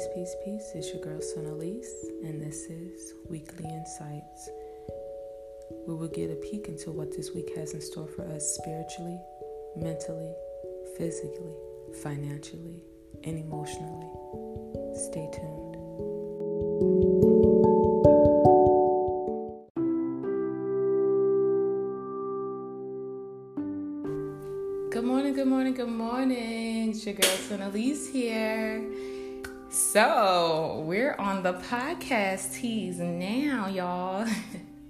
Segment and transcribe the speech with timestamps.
[0.00, 0.70] Peace, peace, peace.
[0.74, 1.92] It's your girl, Son Elise,
[2.24, 4.48] and this is Weekly Insights,
[5.86, 9.20] we'll get a peek into what this week has in store for us spiritually,
[9.76, 10.32] mentally,
[10.96, 11.52] physically,
[12.02, 12.82] financially,
[13.24, 14.08] and emotionally.
[14.94, 15.76] Stay tuned.
[24.90, 26.88] Good morning, good morning, good morning.
[26.88, 28.82] It's your girl, Son Elise here.
[29.92, 34.24] So, we're on the podcast tease now, y'all.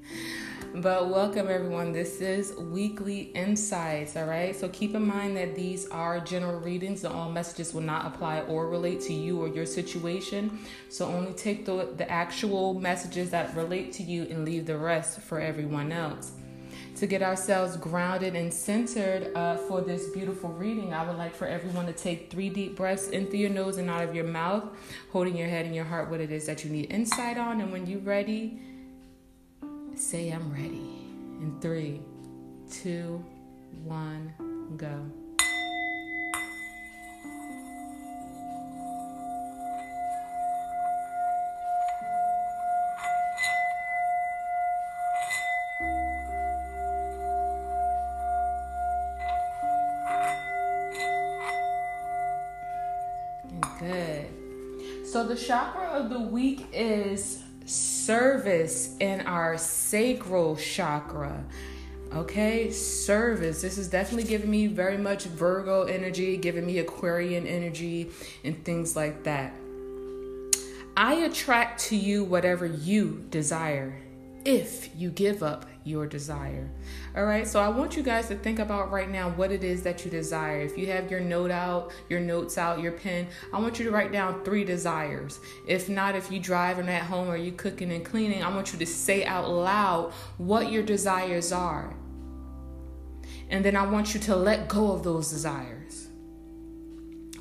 [0.75, 1.95] but welcome, everyone.
[1.95, 4.55] This is weekly insights, all right?
[4.55, 8.41] So, keep in mind that these are general readings, and all messages will not apply
[8.41, 10.59] or relate to you or your situation.
[10.91, 15.23] So, only take the, the actual messages that relate to you and leave the rest
[15.23, 16.33] for everyone else
[17.01, 21.47] to get ourselves grounded and centered uh, for this beautiful reading, I would like for
[21.47, 24.65] everyone to take three deep breaths in through your nose and out of your mouth,
[25.11, 27.63] holding your head and your heart what it is that you need insight on.
[27.63, 28.61] And when you're ready,
[29.97, 31.07] say, I'm ready.
[31.41, 32.03] In three,
[32.71, 33.25] two,
[33.83, 34.35] one,
[34.77, 35.20] go.
[53.81, 55.07] Good.
[55.07, 61.43] So the chakra of the week is service in our sacral chakra.
[62.13, 63.63] Okay, service.
[63.63, 68.11] This is definitely giving me very much Virgo energy, giving me Aquarian energy,
[68.45, 69.55] and things like that.
[70.97, 73.97] I attract to you whatever you desire
[74.45, 76.69] if you give up your desire.
[77.17, 79.83] All right, so I want you guys to think about right now what it is
[79.83, 80.61] that you desire.
[80.61, 83.91] If you have your note out, your notes out, your pen, I want you to
[83.91, 85.41] write down three desires.
[85.67, 88.79] If not, if you driving at home or you cooking and cleaning, I want you
[88.79, 91.95] to say out loud what your desires are.
[93.49, 96.09] And then I want you to let go of those desires.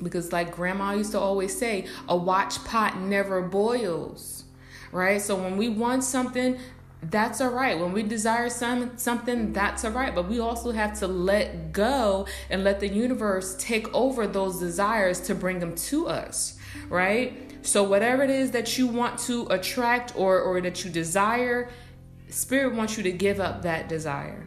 [0.02, 4.44] Because, like grandma used to always say, a watch pot never boils
[4.92, 5.20] right?
[5.20, 6.58] So when we want something,
[7.02, 7.78] that's all right.
[7.78, 10.14] When we desire some something, that's all right.
[10.14, 15.20] But we also have to let go and let the universe take over those desires
[15.20, 16.58] to bring them to us,
[16.88, 17.50] right?
[17.62, 21.70] So whatever it is that you want to attract or or that you desire,
[22.28, 24.46] spirit wants you to give up that desire.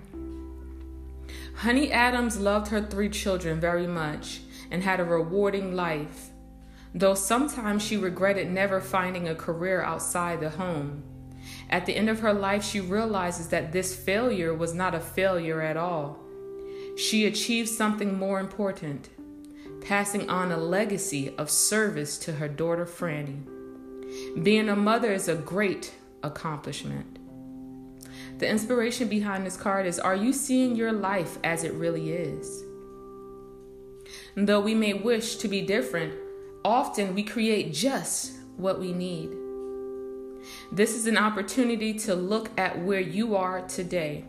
[1.56, 6.30] Honey Adams loved her three children very much and had a rewarding life,
[6.94, 11.04] though sometimes she regretted never finding a career outside the home.
[11.74, 15.60] At the end of her life, she realizes that this failure was not a failure
[15.60, 16.20] at all.
[16.96, 19.10] She achieved something more important,
[19.82, 23.42] passing on a legacy of service to her daughter Franny.
[24.44, 27.18] Being a mother is a great accomplishment.
[28.38, 32.64] The inspiration behind this card is Are you seeing your life as it really is?
[34.36, 36.14] Though we may wish to be different,
[36.64, 39.43] often we create just what we need.
[40.72, 44.26] This is an opportunity to look at where you are today.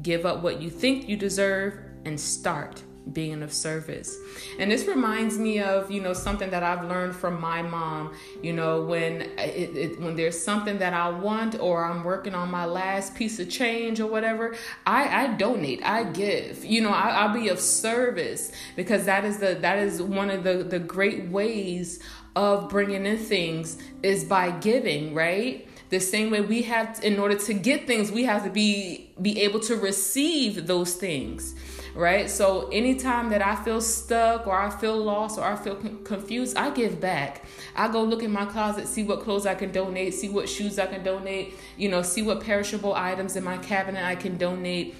[0.00, 2.82] Give up what you think you deserve and start
[3.12, 4.16] being of service.
[4.58, 8.52] And this reminds me of, you know, something that I've learned from my mom, you
[8.52, 12.64] know, when it, it, when there's something that I want or I'm working on my
[12.64, 14.54] last piece of change or whatever,
[14.86, 19.38] I, I donate, I give, you know, I, I'll be of service because that is
[19.38, 22.00] the, that is one of the, the great ways
[22.34, 25.68] of bringing in things is by giving, right?
[25.90, 29.42] The same way we have in order to get things, we have to be be
[29.42, 31.54] able to receive those things,
[31.94, 32.30] right?
[32.30, 36.70] So anytime that I feel stuck or I feel lost or I feel confused, I
[36.70, 37.44] give back.
[37.76, 40.78] I go look in my closet, see what clothes I can donate, see what shoes
[40.78, 44.94] I can donate, you know, see what perishable items in my cabinet I can donate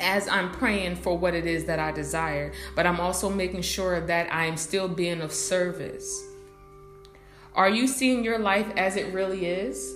[0.00, 4.00] as I'm praying for what it is that I desire, but I'm also making sure
[4.00, 6.27] that I'm still being of service.
[7.54, 9.94] Are you seeing your life as it really is?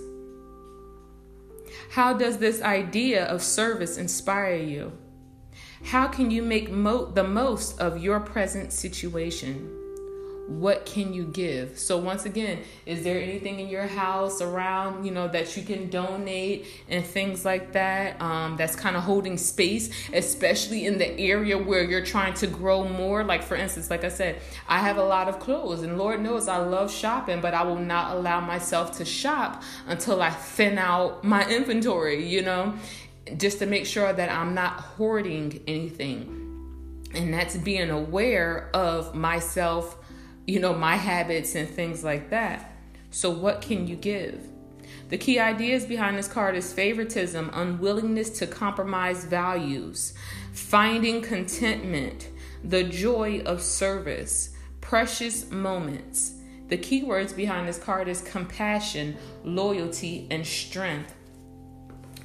[1.91, 4.91] How does this idea of service inspire you?
[5.83, 9.82] How can you make mo- the most of your present situation?
[10.47, 11.79] What can you give?
[11.79, 15.89] So once again is there anything in your house around you know that you can
[15.89, 21.57] donate and things like that um, that's kind of holding space especially in the area
[21.57, 23.23] where you're trying to grow more?
[23.23, 26.47] Like for instance like i said i have a lot of clothes and lord knows
[26.47, 31.23] i love shopping but i will not allow myself to shop until i thin out
[31.23, 32.73] my inventory you know
[33.37, 36.39] just to make sure that i'm not hoarding anything.
[37.13, 40.02] And that's being aware of myself
[40.45, 42.71] you know, my habits and things like that.
[43.11, 44.41] So, what can you give?
[45.09, 50.13] The key ideas behind this card is favoritism, unwillingness to compromise values,
[50.53, 52.29] finding contentment,
[52.63, 56.33] the joy of service, precious moments.
[56.69, 61.13] The key words behind this card is compassion, loyalty, and strength.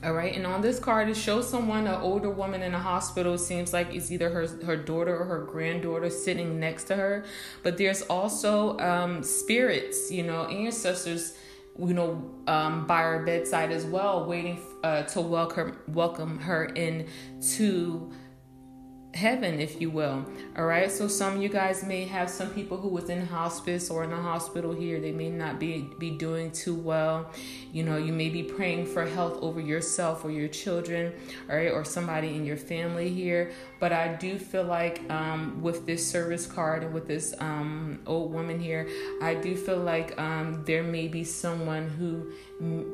[0.08, 3.36] All right, and on this card, it shows someone, an older woman in a hospital.
[3.36, 7.26] Seems like it's either her her daughter or her granddaughter sitting next to her.
[7.62, 11.36] But there's also um, spirits, you know, ancestors,
[11.78, 17.06] you know, um, by her bedside as well, waiting uh, to welcome welcome her in
[17.56, 18.10] to
[19.18, 20.24] heaven, if you will.
[20.56, 20.90] All right.
[20.90, 24.12] So some of you guys may have some people who was in hospice or in
[24.12, 25.00] a hospital here.
[25.00, 27.30] They may not be be doing too well.
[27.72, 31.12] You know, you may be praying for health over yourself or your children,
[31.50, 33.50] all right, or somebody in your family here.
[33.80, 38.32] But I do feel like um, with this service card and with this um, old
[38.32, 38.88] woman here,
[39.20, 42.32] I do feel like um, there may be someone who,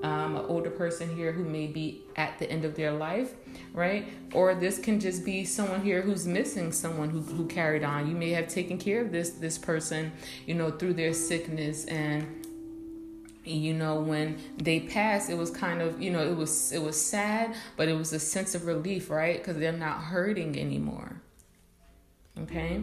[0.02, 3.32] um, an older person here who may be at the end of their life,
[3.72, 4.08] right?
[4.32, 8.08] Or this can just be someone here who's missing someone who, who carried on.
[8.08, 10.12] You may have taken care of this this person,
[10.46, 12.44] you know, through their sickness and
[13.44, 16.98] you know when they passed it was kind of you know it was it was
[16.98, 21.20] sad but it was a sense of relief right because they're not hurting anymore
[22.40, 22.82] okay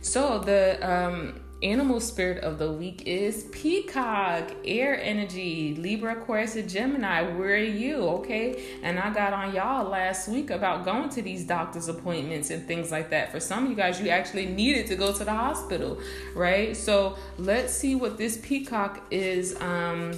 [0.00, 6.68] so the um animal spirit of the week is peacock air energy libra aquarius and
[6.68, 7.22] gemini.
[7.22, 7.96] Where are you?
[7.96, 8.78] Okay.
[8.82, 12.90] And i got on y'all last week about going to these doctor's appointments and things
[12.90, 13.30] like that.
[13.30, 15.98] For some of you guys you actually needed to go to the hospital
[16.34, 16.76] right?
[16.76, 20.12] So let's see what this peacock is um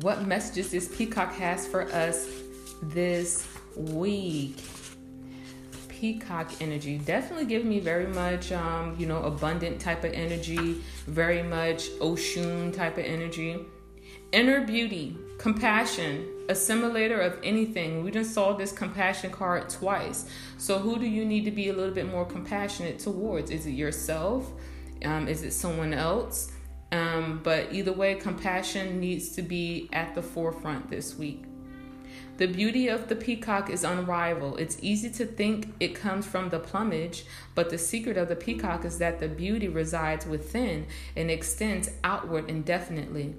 [0.00, 2.28] what messages this peacock has for us
[2.82, 4.56] this week
[6.00, 6.98] peacock energy.
[6.98, 12.74] Definitely give me very much um, you know abundant type of energy very much oshun
[12.74, 13.58] type of energy.
[14.32, 18.04] Inner beauty compassion assimilator of anything.
[18.04, 20.28] We just saw this compassion card twice.
[20.58, 23.50] So who do you need to be a little bit more compassionate towards?
[23.50, 24.50] Is it yourself?
[25.04, 26.52] Um, is it someone else?
[26.92, 31.45] Um, but either way compassion needs to be at the forefront this week
[32.36, 34.60] the beauty of the peacock is unrivaled.
[34.60, 37.24] It's easy to think it comes from the plumage,
[37.54, 40.86] but the secret of the peacock is that the beauty resides within
[41.16, 43.34] and extends outward indefinitely.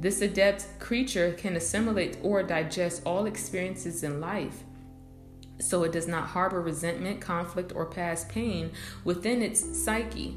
[0.00, 4.64] This adept creature can assimilate or digest all experiences in life.
[5.60, 8.72] So it does not harbor resentment, conflict, or past pain
[9.04, 10.36] within its psyche.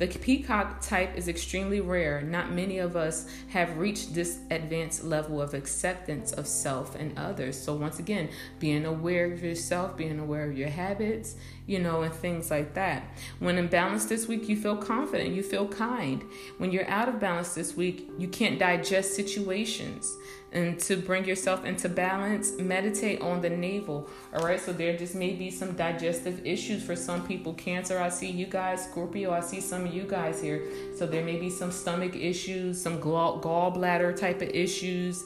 [0.00, 2.22] The peacock type is extremely rare.
[2.22, 7.62] Not many of us have reached this advanced level of acceptance of self and others.
[7.62, 11.36] So, once again, being aware of yourself, being aware of your habits,
[11.66, 13.14] you know, and things like that.
[13.40, 16.24] When in balance this week, you feel confident, you feel kind.
[16.56, 20.16] When you're out of balance this week, you can't digest situations
[20.52, 24.08] and to bring yourself into balance, meditate on the navel.
[24.34, 27.54] All right, so there just may be some digestive issues for some people.
[27.54, 28.84] Cancer, I see you guys.
[28.84, 30.62] Scorpio, I see some of you guys here.
[30.96, 35.24] So there may be some stomach issues, some gall- gallbladder type of issues.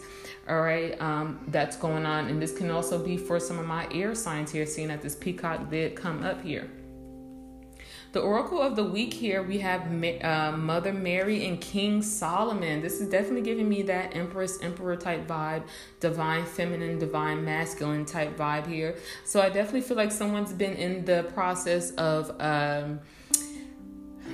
[0.49, 3.89] All right, um, that's going on, and this can also be for some of my
[3.91, 4.67] air signs here.
[4.67, 6.71] Seeing that this peacock did come up here.
[8.13, 9.87] The oracle of the week here, we have
[10.23, 12.81] uh, Mother Mary and King Solomon.
[12.81, 15.65] This is definitely giving me that Empress, Emperor type vibe,
[15.99, 18.97] divine feminine, divine masculine type vibe here.
[19.25, 22.37] So I definitely feel like someone's been in the process of.
[22.39, 23.01] Um,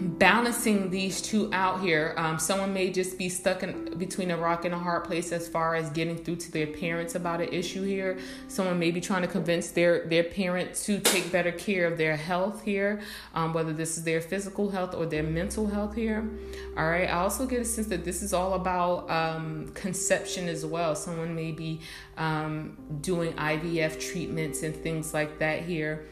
[0.00, 2.14] balancing these two out here.
[2.16, 5.48] Um, someone may just be stuck in between a rock and a hard place as
[5.48, 8.18] far as getting through to their parents about an issue here.
[8.48, 12.16] Someone may be trying to convince their their parent to take better care of their
[12.16, 13.00] health here,
[13.34, 16.28] um, whether this is their physical health or their mental health here.
[16.76, 17.08] All right.
[17.08, 20.94] I also get a sense that this is all about um, conception as well.
[20.94, 21.80] Someone may be
[22.16, 26.06] um, doing IVF treatments and things like that here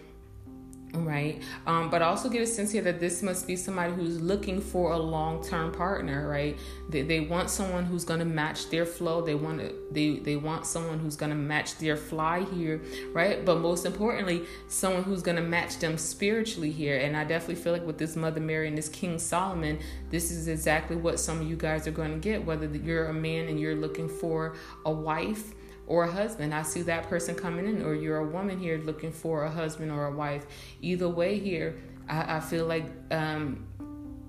[0.94, 1.42] right.
[1.66, 4.92] Um, but also get a sense here that this must be somebody who's looking for
[4.92, 6.58] a long-term partner right?
[6.88, 9.20] They, they want someone who's going to match their flow.
[9.20, 12.80] They want to they they want someone who's going to match their fly here
[13.12, 13.44] right?
[13.44, 16.98] But most importantly someone who's going to match them spiritually here.
[16.98, 19.78] And i definitely feel like with this mother mary and this king solomon
[20.10, 23.12] this is exactly what some of you guys are going to get whether you're a
[23.12, 25.54] man and you're looking for a wife
[25.88, 26.54] or a husband.
[26.54, 29.90] I see that person coming in, or you're a woman here looking for a husband
[29.90, 30.46] or a wife.
[30.82, 31.76] Either way, here,
[32.08, 33.66] I, I feel like um,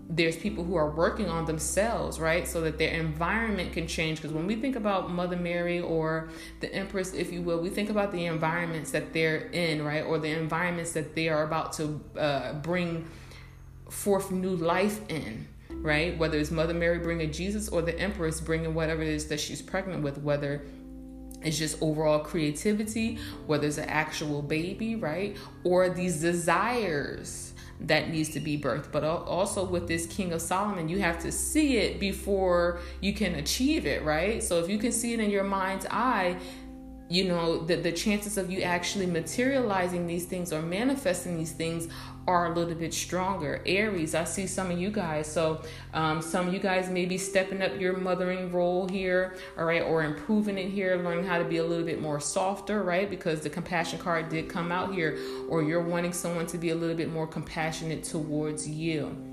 [0.10, 2.48] there's people who are working on themselves, right?
[2.48, 4.22] So that their environment can change.
[4.22, 6.30] Because when we think about Mother Mary or
[6.62, 10.06] the Empress, if you will, we think about the environments that they're in, right?
[10.06, 13.06] Or the environments that they are about to uh, bring
[13.90, 15.48] forth new life in
[15.82, 19.40] right whether it's mother mary bringing jesus or the empress bringing whatever it is that
[19.40, 20.64] she's pregnant with whether
[21.44, 25.38] it's just overall creativity whether it's an actual baby right?
[25.64, 28.92] Or these desires that needs to be birthed.
[28.92, 33.36] But also with this king of solomon you have to see it before you can
[33.36, 34.44] achieve it right?
[34.44, 36.38] So if you can see it in your mind's eye
[37.10, 41.88] you know the, the chances of you actually materializing these things or manifesting these things
[42.30, 43.62] are a little bit stronger.
[43.66, 45.26] Aries i see some of you guys.
[45.26, 45.64] So
[45.96, 49.82] um, some of you guys may be stepping up your mothering role here all right
[49.82, 53.10] or improving it here learning how to be a little bit more softer right?
[53.10, 55.18] Because the compassion card did come out here
[55.50, 59.29] or you're wanting someone to be a little bit more compassionate towards you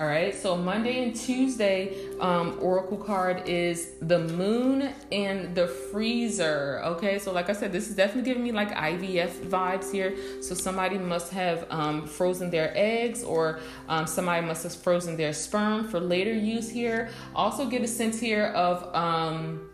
[0.00, 6.80] all right, so Monday and Tuesday, um, Oracle card is the moon and the freezer.
[6.82, 10.16] Okay, so like I said, this is definitely giving me like IVF vibes here.
[10.40, 15.34] So somebody must have um, frozen their eggs, or um, somebody must have frozen their
[15.34, 17.10] sperm for later use here.
[17.34, 19.68] Also, get a sense here of um,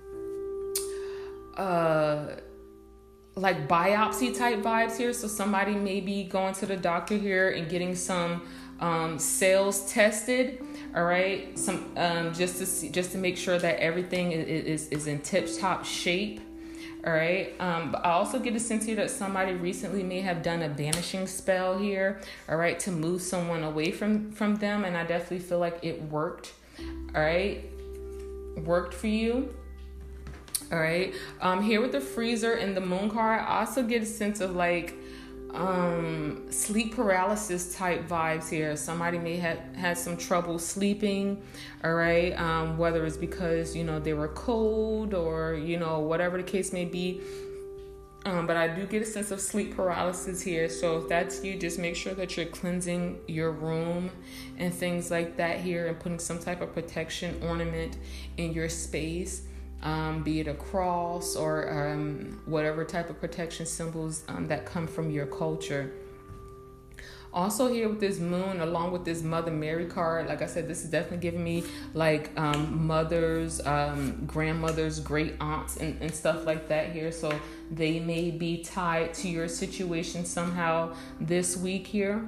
[1.56, 2.30] uh,
[3.36, 5.12] like biopsy type vibes here.
[5.12, 8.42] So somebody may be going to the doctor here and getting some
[8.80, 10.62] um, cells tested.
[10.94, 15.06] All right, some um, just to see, just to make sure that everything is is
[15.06, 16.40] in tip top shape.
[17.06, 17.54] All right.
[17.60, 20.68] Um, but I also get a sense here that somebody recently may have done a
[20.68, 22.20] banishing spell here.
[22.48, 26.02] All right, to move someone away from from them, and I definitely feel like it
[26.02, 26.52] worked.
[27.14, 27.64] All right,
[28.64, 29.54] worked for you.
[30.72, 31.14] All right.
[31.40, 34.56] Um, here with the freezer and the moon card, I also get a sense of
[34.56, 34.94] like
[35.56, 38.76] um sleep paralysis type vibes here.
[38.76, 41.42] Somebody may have had some trouble sleeping
[41.82, 42.32] all right?
[42.38, 46.72] Um whether it's because you know they were cold or you know whatever the case
[46.72, 47.20] may be.
[48.26, 50.68] Um, but I do get a sense of sleep paralysis here.
[50.68, 54.10] So if that's you, just make sure that you're cleansing your room
[54.58, 57.96] and things like that here and putting some type of protection ornament
[58.36, 59.42] in your space
[59.82, 64.86] um, be it a cross or um, whatever type of protection symbols um, that come
[64.86, 65.92] from your culture.
[67.36, 70.82] Also, here with this moon, along with this Mother Mary card, like I said, this
[70.84, 76.68] is definitely giving me like um, mothers, um, grandmothers, great aunts, and, and stuff like
[76.68, 77.12] that here.
[77.12, 77.38] So
[77.70, 82.26] they may be tied to your situation somehow this week here.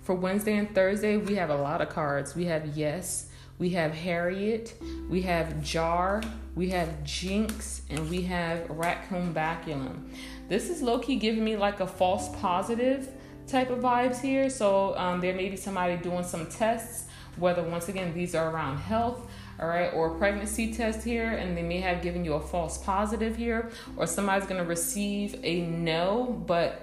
[0.00, 2.34] For Wednesday and Thursday, we have a lot of cards.
[2.34, 3.28] We have Yes,
[3.62, 4.74] we have Harriet,
[5.08, 6.20] we have Jar,
[6.56, 10.08] we have Jinx, and we have Raccoonbaculum.
[10.48, 13.08] This is low key giving me like a false positive
[13.46, 14.50] type of vibes here.
[14.50, 18.78] So um, there may be somebody doing some tests, whether once again these are around
[18.78, 22.78] health, all right, or pregnancy test here, and they may have given you a false
[22.78, 26.82] positive here, or somebody's gonna receive a no, but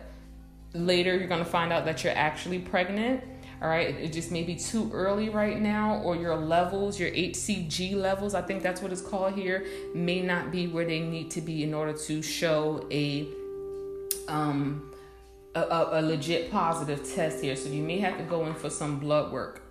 [0.74, 3.22] later you're gonna find out that you're actually pregnant
[3.62, 3.96] all right?
[3.96, 8.42] It just may be too early right now or your levels your hcg levels i
[8.42, 11.74] think that's what it's called here may not be where they need to be in
[11.74, 13.28] order to show a
[14.28, 14.90] um
[15.56, 17.56] a, a, legit positive test here.
[17.56, 19.64] So you may have to go in for some blood work.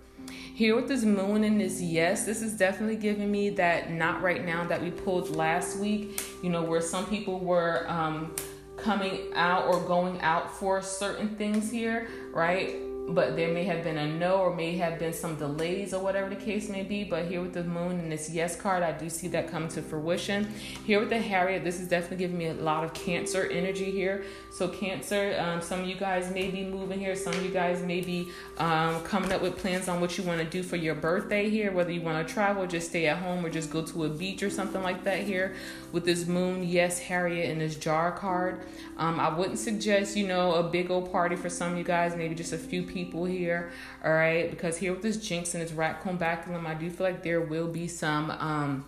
[0.53, 4.45] Here with this moon and this yes this is definitely giving me that not right
[4.45, 8.35] now that we pulled last week you know where some people were um
[8.75, 12.75] coming out or going out for certain things here right
[13.09, 16.29] but there may have been a no or may have been some delays or whatever
[16.29, 19.09] the case may be but here with the moon and this yes card i do
[19.09, 20.47] see that come to fruition.
[20.85, 24.23] Here with the harriet this is definitely giving me a lot of cancer energy here.
[24.51, 27.15] So cancer um, some of you guys may be moving here.
[27.15, 30.39] Some of you guys may be um, coming up with plans on what you want
[30.39, 33.45] to do for your birthday here whether you want to travel just stay at home
[33.45, 35.55] or just go to a beach or something like that here.
[35.91, 38.61] With this moon yes harriet and this jar card
[38.97, 42.15] um, i wouldn't suggest you know a big old party for some of you guys
[42.15, 43.71] maybe just a few people people here,
[44.03, 44.49] all right?
[44.49, 47.87] Because here with this jinx and this raccoonbaculum, I do feel like there will be
[47.87, 48.85] some um,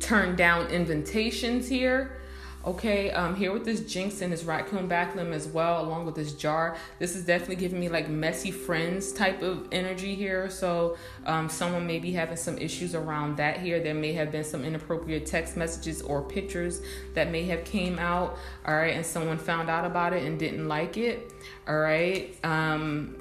[0.00, 2.20] turned down invitations here.
[2.66, 6.78] Okay, um, here with this jinx and this raccoonbaculum as well, along with this jar.
[6.98, 10.48] This is definitely giving me like messy friends type of energy here.
[10.48, 13.80] So um, someone may be having some issues around that here.
[13.80, 16.80] There may have been some inappropriate text messages or pictures
[17.12, 18.38] that may have came out.
[18.66, 21.34] All right, and someone found out about it and didn't like it.
[21.68, 22.34] All right.
[22.44, 23.14] Um,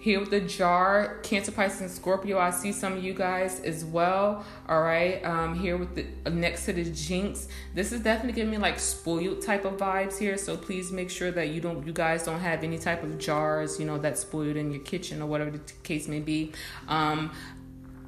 [0.00, 2.38] here with the jar, Cancer, Pisces, and Scorpio.
[2.38, 4.46] I see some of you guys as well.
[4.66, 5.22] All right.
[5.22, 7.48] Um, here with the uh, next to the Jinx.
[7.74, 10.38] This is definitely giving me like spoiled type of vibes here.
[10.38, 13.78] So please make sure that you don't, you guys don't have any type of jars,
[13.78, 16.52] you know, that's spoiled in your kitchen or whatever the case may be.
[16.88, 17.30] Um,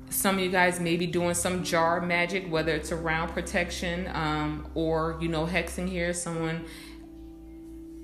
[0.09, 4.67] some of you guys may be doing some jar magic, whether it's around protection um,
[4.75, 6.13] or you know hexing here.
[6.13, 6.65] Someone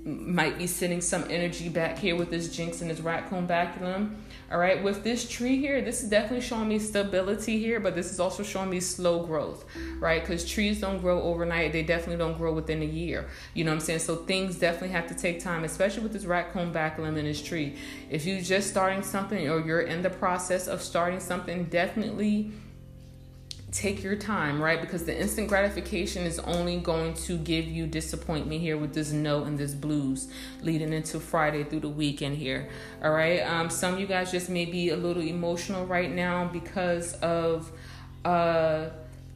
[0.04, 4.14] might be sending some energy back here with this jinx and this raccoon baculum.
[4.50, 8.10] All right, with this tree here, this is definitely showing me stability here, but this
[8.10, 9.66] is also showing me slow growth,
[9.98, 10.22] right?
[10.22, 13.28] Because trees don't grow overnight, they definitely don't grow within a year.
[13.52, 13.98] You know what I'm saying?
[13.98, 17.76] So things definitely have to take time, especially with this raccoon baculum in this tree.
[18.08, 22.52] If you're just starting something or you're in the process of starting something, definitely
[23.70, 24.80] take your time, right?
[24.80, 29.44] Because the instant gratification is only going to give you disappointment here with this no
[29.44, 30.28] and this blues
[30.62, 32.68] leading into Friday through the weekend here.
[33.02, 33.40] All right.
[33.40, 37.70] Um, some of you guys just may be a little emotional right now because of
[38.24, 38.88] uh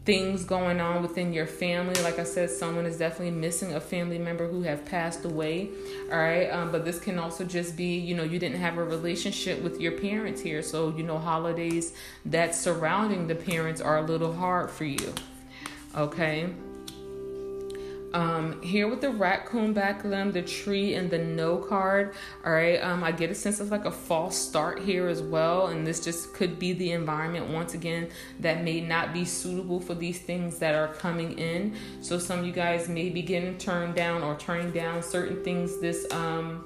[0.04, 1.94] things going on within your family.
[2.02, 5.70] Like I said, someone is definitely missing a family member who have passed away.
[6.10, 6.48] All right.
[6.48, 9.80] Um, but this can also just be, you know, you didn't have a relationship with
[9.80, 10.62] your parents here.
[10.62, 11.94] So, you know, holidays
[12.26, 15.14] that surrounding the parents are a little hard for you.
[15.96, 16.48] Okay.
[18.14, 22.14] Um, here with the raccoon baculum, the tree, and the no card.
[22.44, 25.68] All right, um, I get a sense of like a false start here as well,
[25.68, 29.94] and this just could be the environment once again that may not be suitable for
[29.94, 31.74] these things that are coming in.
[32.00, 35.80] So some of you guys may be getting turned down or turning down certain things
[35.80, 36.64] this um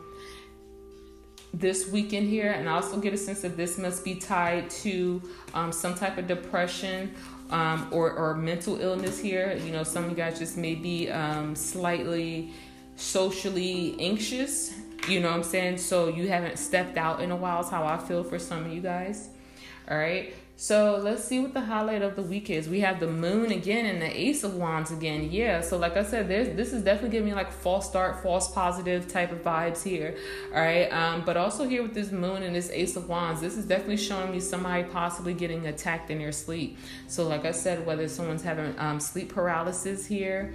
[1.54, 5.22] this weekend here and I also get a sense that this must be tied to
[5.54, 7.14] um, some type of depression
[7.50, 9.58] um, or, or mental illness here.
[9.64, 12.52] You know, some of you guys just may be um, slightly
[12.96, 14.74] socially anxious.
[15.08, 15.78] You know what I'm saying?
[15.78, 18.72] So you haven't stepped out in a while, is how I feel for some of
[18.72, 19.28] you guys.
[19.88, 20.34] All right.
[20.58, 22.66] So let's see what the highlight of the week is.
[22.66, 25.28] We have the moon again and the ace of wands again.
[25.30, 25.60] Yeah.
[25.60, 29.06] So like I said, there's this is definitely giving me like false start, false positive
[29.06, 30.16] type of vibes here.
[30.54, 30.90] All right.
[30.90, 33.98] Um, but also here with this moon and this ace of wands, this is definitely
[33.98, 36.78] showing me somebody possibly getting attacked in their sleep.
[37.06, 40.54] So like I said, whether someone's having um, sleep paralysis here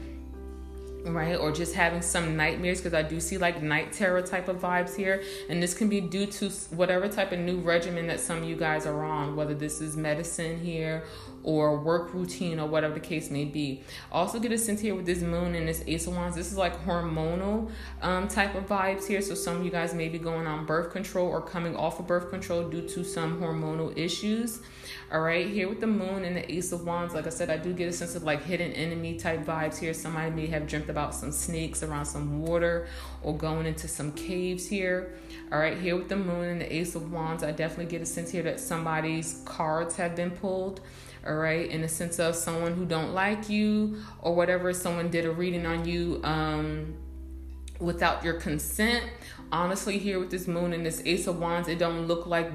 [1.04, 1.36] right?
[1.36, 4.96] Or just having some nightmares because i do see like night terror type of vibes
[4.96, 5.24] here.
[5.50, 8.56] And this can be due to whatever type of new regimen that some of you
[8.56, 11.04] guys are on whether this is medicine here
[11.44, 15.06] or work routine or whatever the case may be also get a sense here with
[15.06, 17.70] this moon and this ace of wands this is like hormonal
[18.02, 20.92] um, type of vibes here so some of you guys may be going on birth
[20.92, 24.62] control or coming off of birth control due to some hormonal issues
[25.12, 27.58] all right, here with the moon and the ace of wands, like I said, I
[27.58, 29.94] do get a sense of like hidden enemy type vibes here.
[29.94, 32.88] Somebody may have dreamt about some snakes around some water
[33.22, 35.14] or going into some caves here.
[35.52, 38.06] All right, here with the moon and the ace of wands, I definitely get a
[38.06, 40.80] sense here that somebody's cards have been pulled
[41.26, 41.70] all right?
[41.70, 45.66] In the sense of someone who don't like you or whatever someone did a reading
[45.66, 46.96] on you um
[47.80, 49.04] without your consent.
[49.52, 52.52] Honestly here with this moon and this ace of wands it don't look like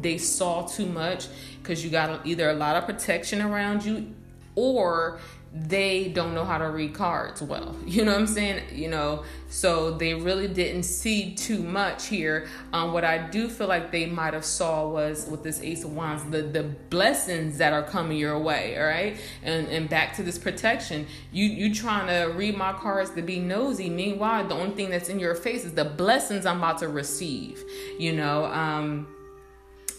[0.00, 1.28] they saw too much
[1.62, 4.14] because you got either a lot of protection around you
[4.54, 5.20] or
[5.52, 7.74] they don't know how to read cards well.
[7.88, 8.62] You know what I'm saying?
[8.78, 12.46] You know, so they really didn't see too much here.
[12.72, 15.96] Um, what I do feel like they might have saw was with this Ace of
[15.96, 18.78] Wands, the the blessings that are coming your way.
[18.78, 21.06] All right, and and back to this protection.
[21.32, 23.88] You you trying to read my cards to be nosy.
[23.88, 27.64] Meanwhile, the only thing that's in your face is the blessings I'm about to receive.
[27.98, 28.44] You know.
[28.44, 29.08] Um,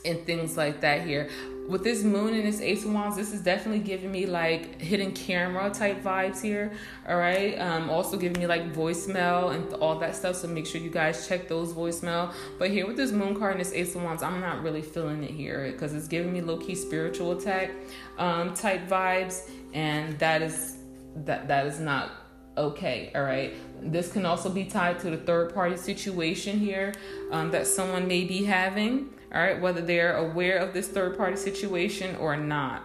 [0.05, 1.29] and things like that here.
[1.69, 5.11] With this moon and this ace of wands, this is definitely giving me like hidden
[5.11, 6.71] camera type vibes here.
[7.07, 7.59] All right.
[7.59, 10.37] Um, also giving me like voicemail and all that stuff.
[10.37, 12.33] So make sure you guys check those voicemail.
[12.57, 15.23] But here with this moon card and this ace of wands, I'm not really feeling
[15.23, 17.69] it here because it's giving me low key spiritual attack
[18.17, 20.77] um, type vibes, and that is
[21.17, 22.11] that that is not
[22.57, 26.93] okay all right this can also be tied to the third party situation here
[27.31, 31.37] um, that someone may be having all right, whether they're aware of this third party
[31.37, 32.83] situation or not.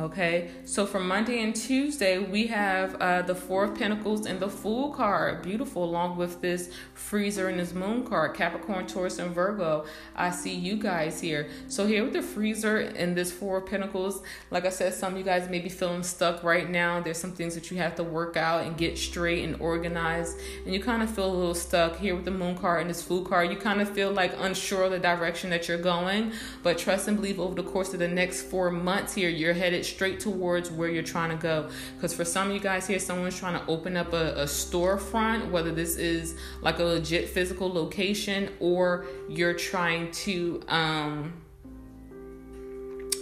[0.00, 4.48] Okay, so for Monday and Tuesday, we have uh, the Four of Pentacles and the
[4.48, 5.42] Fool card.
[5.42, 9.84] Beautiful, along with this Freezer and this Moon card, Capricorn, Taurus, and Virgo.
[10.16, 11.50] I see you guys here.
[11.68, 15.18] So, here with the Freezer and this Four of Pentacles, like I said, some of
[15.18, 17.00] you guys may be feeling stuck right now.
[17.00, 20.72] There's some things that you have to work out and get straight and organized, and
[20.72, 21.98] you kind of feel a little stuck.
[21.98, 24.84] Here with the Moon card and this Fool card, you kind of feel like unsure
[24.84, 26.32] of the direction that you're going,
[26.62, 29.89] but trust and believe over the course of the next four months here, you're headed
[29.90, 31.68] straight towards where you're trying to go.
[31.96, 35.50] Because for some of you guys here, someone's trying to open up a, a storefront,
[35.50, 41.32] whether this is like a legit physical location or you're trying to, um,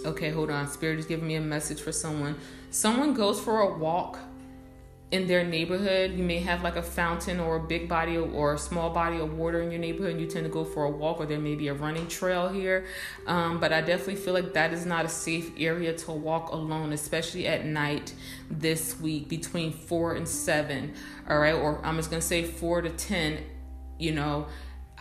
[0.05, 0.67] okay, hold on.
[0.67, 2.35] Spirit is giving me a message for someone.
[2.71, 4.19] Someone goes for a walk
[5.11, 6.11] in their neighborhood.
[6.11, 9.17] You may have like a fountain or a big body of, or a small body
[9.17, 11.39] of water in your neighborhood, and you tend to go for a walk, or there
[11.39, 12.85] may be a running trail here.
[13.25, 16.93] Um, but I definitely feel like that is not a safe area to walk alone,
[16.93, 18.13] especially at night
[18.51, 20.93] this week between four and seven.
[21.27, 23.39] All right, or I'm just gonna say four to ten.
[23.97, 24.47] You know,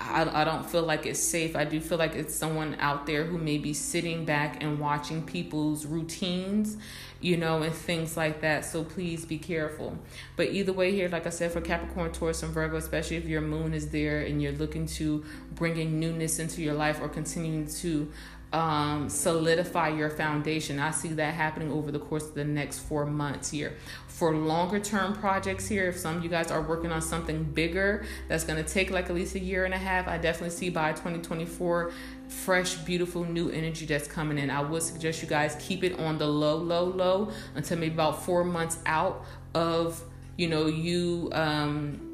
[0.00, 1.56] I, I don't feel like it's safe.
[1.56, 5.22] I do feel like it's someone out there who may be sitting back and watching
[5.22, 6.76] people's routines,
[7.20, 8.64] you know, and things like that.
[8.64, 9.98] So please be careful.
[10.36, 13.40] But either way, here, like I said, for Capricorn, Taurus, and Virgo, especially if your
[13.40, 18.12] moon is there and you're looking to bringing newness into your life or continuing to
[18.52, 20.78] um, solidify your foundation.
[20.78, 23.74] I see that happening over the course of the next four months here.
[24.18, 28.04] For longer term projects here, if some of you guys are working on something bigger
[28.26, 30.70] that's going to take like at least a year and a half, I definitely see
[30.70, 31.92] by 2024
[32.26, 34.50] fresh, beautiful new energy that's coming in.
[34.50, 38.24] I would suggest you guys keep it on the low, low, low until maybe about
[38.24, 40.02] four months out of
[40.36, 42.07] you know you um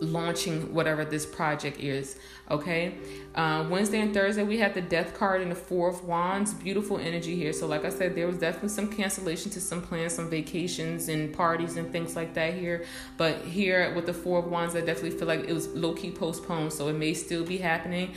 [0.00, 2.16] launching whatever this project is.
[2.50, 2.94] Okay.
[3.34, 6.54] Uh, Wednesday and Thursday, we have the death card and the four of wands.
[6.54, 7.52] Beautiful energy here.
[7.52, 11.32] So, like I said, there was definitely some cancellation to some plans, some vacations and
[11.32, 12.84] parties and things like that here.
[13.16, 16.10] But here with the four of wands, I definitely feel like it was low key
[16.10, 16.72] postponed.
[16.72, 18.14] So, it may still be happening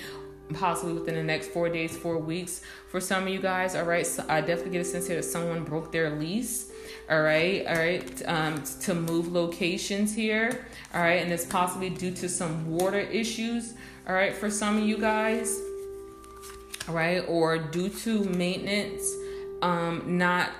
[0.53, 2.61] possibly within the next four days, four weeks.
[2.89, 5.23] For some of you guys, all right, so I definitely get a sense here that
[5.23, 6.70] someone broke their lease
[7.11, 12.11] all right all right um, to move locations here all right and it's possibly due
[12.11, 13.73] to some water issues
[14.07, 15.59] all right for some of you guys
[16.87, 19.13] all right or due to maintenance
[19.61, 20.51] um, not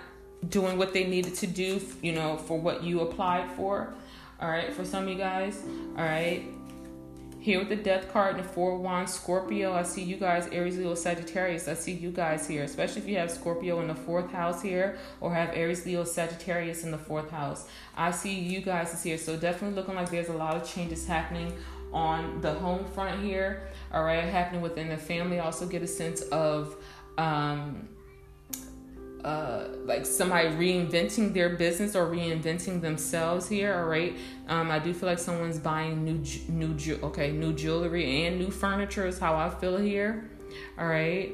[0.50, 3.94] doing what they needed to do you know for what you applied for
[4.42, 5.64] all right for some of you guys
[5.98, 6.44] all right
[7.42, 9.74] here with the death card and the four wands, Scorpio.
[9.74, 11.68] I see you guys, Aries, Leo, Sagittarius.
[11.68, 15.00] I see you guys here, especially if you have Scorpio in the fourth house here
[15.20, 17.68] or have Aries, Leo, Sagittarius in the fourth house.
[17.98, 19.18] I see you guys is here.
[19.18, 21.52] So definitely looking like there's a lot of changes happening
[21.92, 23.64] on the home front here.
[23.92, 25.40] All right, happening within the family.
[25.40, 26.76] I also get a sense of
[27.18, 27.90] um
[29.24, 33.74] uh, like somebody reinventing their business or reinventing themselves here.
[33.74, 38.40] All right, um, I do feel like someone's buying new new okay new jewelry and
[38.40, 40.30] new furniture is how I feel here.
[40.78, 41.34] All right.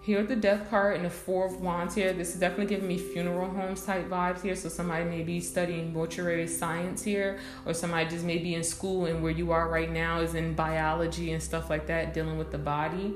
[0.00, 2.88] Here with the death card and the four of wands here, this is definitely giving
[2.88, 4.56] me funeral homes type vibes here.
[4.56, 9.04] So somebody may be studying mortuary science here, or somebody just may be in school
[9.04, 12.50] and where you are right now is in biology and stuff like that, dealing with
[12.50, 13.12] the body.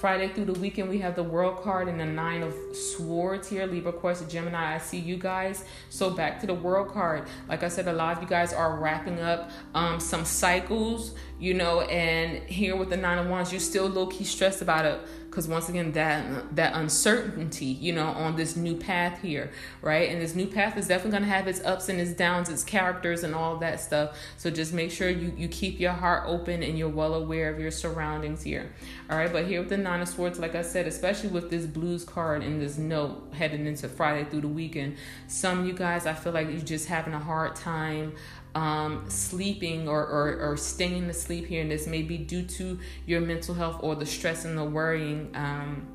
[0.00, 3.66] Friday through the weekend, we have the World card and the Nine of Swords here.
[3.66, 4.76] Libra, Aquarius, Gemini.
[4.76, 5.64] I see you guys.
[5.90, 7.26] So back to the World card.
[7.48, 11.52] Like I said, a lot of you guys are wrapping up um, some cycles, you
[11.54, 15.00] know, and here with the Nine of Wands, you're still low key stressed about it
[15.38, 20.10] because once again that that uncertainty you know on this new path here right?
[20.10, 22.64] And this new path is definitely going to have its ups and its downs its
[22.64, 24.16] characters and all that stuff.
[24.36, 27.60] So just make sure you you keep your heart open and you're well aware of
[27.60, 28.72] your surroundings here.
[29.10, 31.64] All right but here with the nine of swords like i said especially with this
[31.64, 34.96] blues card and this note heading into friday through the weekend
[35.28, 38.12] some of you guys i feel like you're just having a hard time
[38.58, 43.20] um, sleeping or, or, or staying asleep here, and this may be due to your
[43.20, 45.30] mental health or the stress and the worrying.
[45.34, 45.86] Um,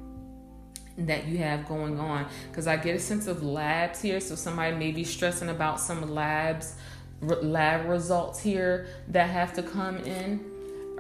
[0.96, 4.20] that you have going on because I get a sense of labs here.
[4.20, 6.76] So somebody may be stressing about some labs,
[7.20, 10.46] lab results here that have to come in.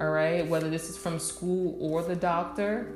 [0.01, 2.91] All right, whether this is from school or the doctor.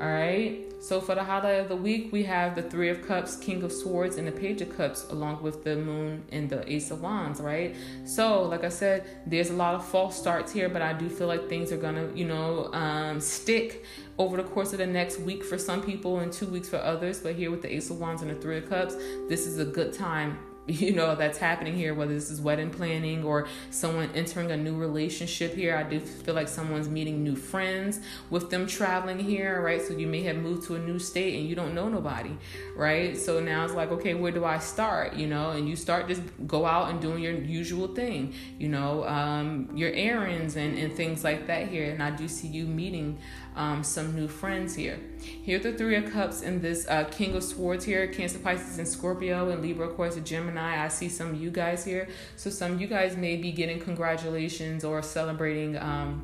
[0.00, 0.73] All right.
[0.84, 3.72] So for the highlight of the week, we have the Three of Cups, King of
[3.72, 7.40] Swords, and the Page of Cups, along with the Moon and the Ace of Wands,
[7.40, 7.74] right?
[8.04, 11.26] So, like I said, there's a lot of false starts here, but I do feel
[11.26, 13.86] like things are gonna, you know, um, stick
[14.18, 17.18] over the course of the next week for some people and two weeks for others.
[17.18, 18.94] But here with the Ace of Wands and the Three of Cups,
[19.26, 23.22] this is a good time you know that's happening here whether this is wedding planning
[23.22, 25.76] or someone entering a new relationship here.
[25.76, 28.00] I do feel like someone's meeting new friends
[28.30, 29.82] with them traveling here right?
[29.82, 32.36] So you may have moved to a new state and you don't know nobody
[32.76, 33.16] right?
[33.16, 35.14] So now it's like okay where do i start?
[35.14, 39.04] You know and you start just go out and doing your usual thing you know
[39.06, 41.90] um, your errands and, and things like that here.
[41.90, 43.18] And i do see you meeting
[43.56, 44.98] um, some new friends here.
[45.24, 48.78] Here are the Three of Cups and this uh, King of Swords here, Cancer, Pisces,
[48.78, 50.84] and Scorpio, and Libra, of course, Gemini.
[50.84, 52.08] I see some of you guys here.
[52.36, 55.76] So some of you guys may be getting congratulations or celebrating.
[55.76, 56.22] Um,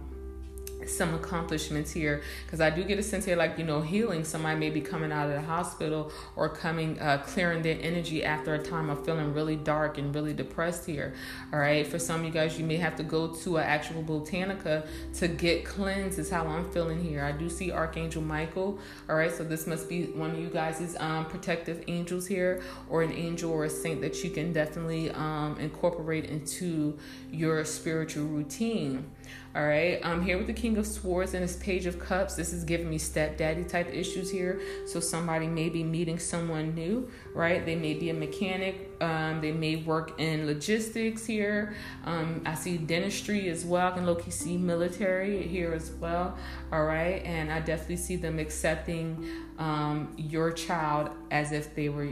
[0.87, 2.23] some accomplishments here.
[2.45, 4.25] Because I do get a sense here like you know healing.
[4.25, 8.55] Somebody may be coming out of the hospital or coming uh, clearing their energy after
[8.55, 11.15] a time of feeling really dark and really depressed here.
[11.53, 14.03] All right for some of you guys you may have to go to an actual
[14.03, 17.25] botanica to get cleansed is how I'm feeling here.
[17.25, 18.79] I do see Archangel Michael.
[19.09, 23.03] All right so this must be one of you guys' um, protective angels here or
[23.03, 26.99] an angel or a saint that you can definitely um, incorporate into
[27.31, 29.11] your spiritual routine
[29.53, 32.37] all right, I'm here with the King of Swords and his Page of Cups.
[32.37, 34.61] This is giving me stepdaddy type issues here.
[34.87, 37.67] So somebody may be meeting someone new, right?
[37.67, 38.93] They may be a mechanic.
[39.01, 41.75] Um, they may work in logistics here.
[42.05, 43.89] Um, I see dentistry as well.
[43.89, 46.39] I can low see military here as well.
[46.71, 49.27] All right, and I definitely see them accepting
[49.59, 52.11] um, your child as if they were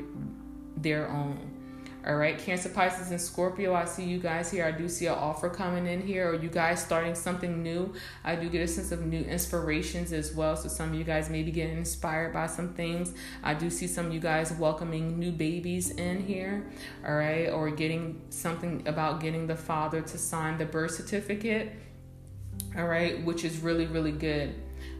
[0.76, 1.57] their own.
[2.06, 3.74] All right, Cancer, Pisces, and Scorpio.
[3.74, 4.64] I see you guys here.
[4.64, 7.92] I do see an offer coming in here, or you guys starting something new.
[8.24, 10.56] I do get a sense of new inspirations as well.
[10.56, 13.14] So some of you guys may be getting inspired by some things.
[13.42, 16.64] I do see some of you guys welcoming new babies in here.
[17.04, 21.72] All right, or getting something about getting the father to sign the birth certificate.
[22.76, 24.54] All right, which is really really good.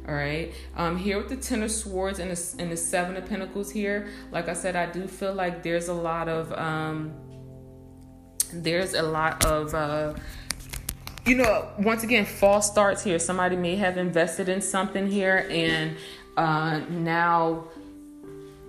[0.08, 0.54] All right.
[0.74, 4.08] Um, here with the Ten of Swords and the, and the Seven of Pentacles here,
[4.32, 7.12] like I said, I do feel like there's a lot of um,
[8.50, 10.14] there's a lot of uh,
[11.26, 13.18] you know, once again, false starts here.
[13.18, 15.96] Somebody may have invested in something here, and
[16.38, 17.64] uh, now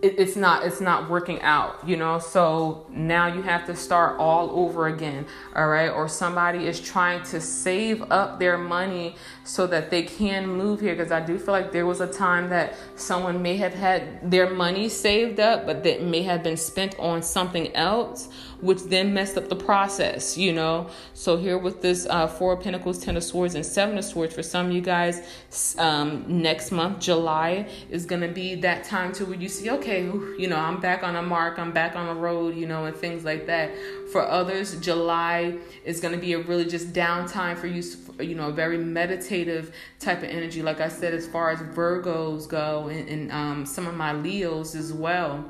[0.01, 2.19] it, it's not it's not working out you know?
[2.19, 5.89] So now you have to start all over again all right?
[5.89, 10.95] Or somebody is trying to save up their money so that they can move here.
[10.95, 14.49] Because i do feel like there was a time that someone may have had their
[14.49, 18.29] money saved up but that may have been spent on something else
[18.61, 20.89] which then messed up the process, you know.
[21.13, 24.33] So here with this uh, Four of Pentacles, Ten of Swords, and Seven of Swords,
[24.33, 25.21] for some of you guys,
[25.77, 30.03] um, next month, July, is going to be that time to where you see, okay,
[30.03, 32.95] you know, I'm back on a mark, I'm back on the road, you know, and
[32.95, 33.71] things like that.
[34.11, 37.83] For others, July is going to be a really just downtime for you,
[38.19, 40.61] you know, a very meditative type of energy.
[40.61, 44.75] Like I said, as far as Virgos go, and, and um, some of my Leos
[44.75, 45.49] as well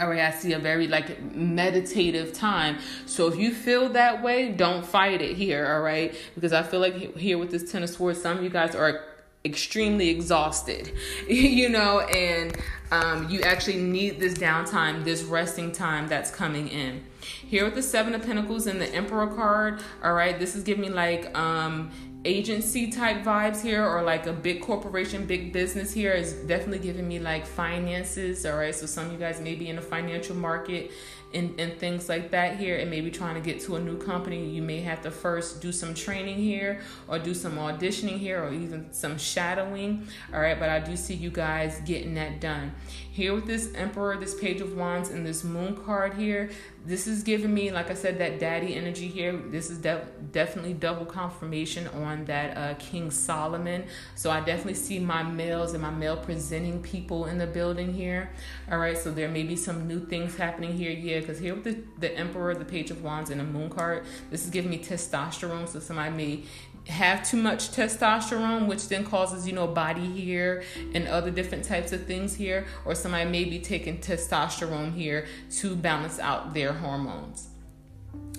[0.00, 2.78] all right, I see a very like meditative time.
[3.06, 6.14] So if you feel that way, don't fight it here, all right?
[6.34, 9.04] Because I feel like here with this Ten of Swords, some of you guys are
[9.44, 10.92] extremely exhausted,
[11.28, 12.56] you know, and
[12.90, 17.04] um, you actually need this downtime, this resting time that's coming in.
[17.20, 20.82] Here with the Seven of Pentacles and the Emperor card, all right, this is giving
[20.82, 21.90] me like um,
[22.24, 27.06] agency type vibes here or like a big corporation, big business here is definitely giving
[27.06, 28.44] me like finances.
[28.44, 28.74] All right.
[28.74, 30.90] So some of you guys may be in the financial market
[31.34, 34.48] and, and things like that here and maybe trying to get to a new company.
[34.48, 38.52] You may have to first do some training here or do some auditioning here or
[38.52, 40.06] even some shadowing.
[40.32, 40.58] All right.
[40.58, 42.72] But I do see you guys getting that done.
[43.12, 46.50] Here with this Emperor, this Page of Wands, and this Moon card here,
[46.88, 49.36] this is giving me, like I said, that daddy energy here.
[49.36, 53.84] This is de- definitely double confirmation on that uh, King Solomon.
[54.14, 58.30] So I definitely see my males and my male presenting people in the building here.
[58.72, 60.90] All right, so there may be some new things happening here.
[60.90, 64.06] Yeah, because here with the, the Emperor, the Page of Wands, and the Moon card,
[64.30, 65.68] this is giving me testosterone.
[65.68, 66.44] So somebody may
[66.88, 70.62] have too much testosterone, which then causes, you know, body hair
[70.94, 75.76] and other different types of things here, or somebody may be taking testosterone here to
[75.76, 77.48] balance out their hormones.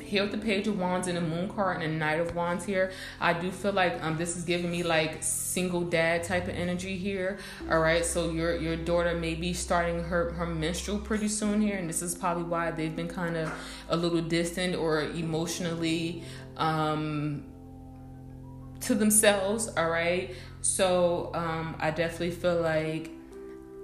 [0.02, 2.66] Here with the Page of Wands and the Moon card and the Knight of Wands
[2.66, 6.56] here, I do feel like um, this is giving me like single dad type of
[6.56, 7.38] energy here.
[7.70, 11.78] All right, so your your daughter may be starting her her menstrual pretty soon here,
[11.78, 13.52] and this is probably why they've been kind of
[13.90, 16.24] a little distant or emotionally
[16.58, 17.44] um
[18.82, 20.36] to themselves all right?
[20.62, 23.12] So um, i definitely feel like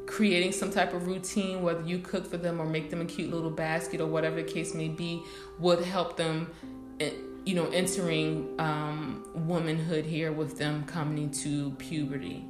[0.06, 3.32] creating some type of routine whether you cook for them or make them a cute
[3.32, 5.24] little basket or whatever the case may be
[5.60, 6.52] would help them
[7.00, 7.12] eh,
[7.44, 12.46] you know entering um, womanhood here with them coming into puberty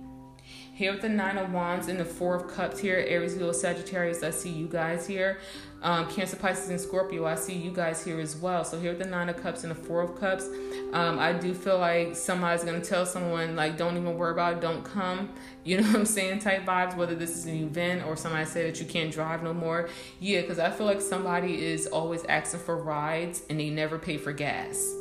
[0.76, 4.24] here with the Nine of Wands and the Four of Cups here, Aries, Leo, Sagittarius,
[4.24, 5.40] I see you guys here.
[5.82, 8.66] Um, Cancer, Pisces, and Scorpio, I see you guys here as well.
[8.66, 10.50] So here with the Nine of Cups and the Four of Cups,
[10.92, 14.62] um, I do feel like somebody's to tell someone, like, don't even worry about it,
[14.62, 15.30] don't come.
[15.66, 16.40] You know what I'm saying?
[16.42, 19.52] Type vibes, whether this is an event or somebody say that you can't drive no
[19.52, 19.90] more.
[20.20, 24.18] Yeah, because I feel like somebody is always asking for rides and they never pay
[24.18, 24.94] for gas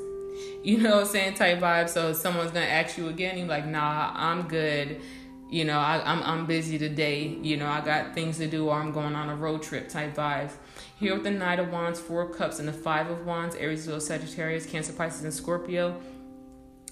[0.63, 1.91] you know what I'm saying, type vibe.
[1.91, 5.03] So someone's gonna ask you again, you're like, nah, I'm good
[5.55, 7.29] you know, I, am I'm, I'm busy today.
[7.41, 10.17] You know, I got things to do, or I'm going on a road trip type
[10.17, 10.51] vibes.
[10.99, 13.87] Here with the Knight of Wands, Four of Cups, and the Five of Wands, Aries,
[13.87, 16.01] Leo, Sagittarius, Cancer, Pisces, and Scorpio.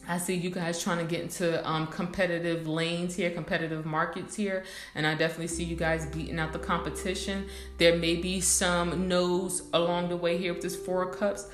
[0.07, 4.62] I see you guys trying to get into um, competitive lanes here, competitive markets here,
[4.94, 7.48] and I definitely see you guys beating out the competition.
[7.79, 11.48] There may be some no's along the way here with this Four Cups,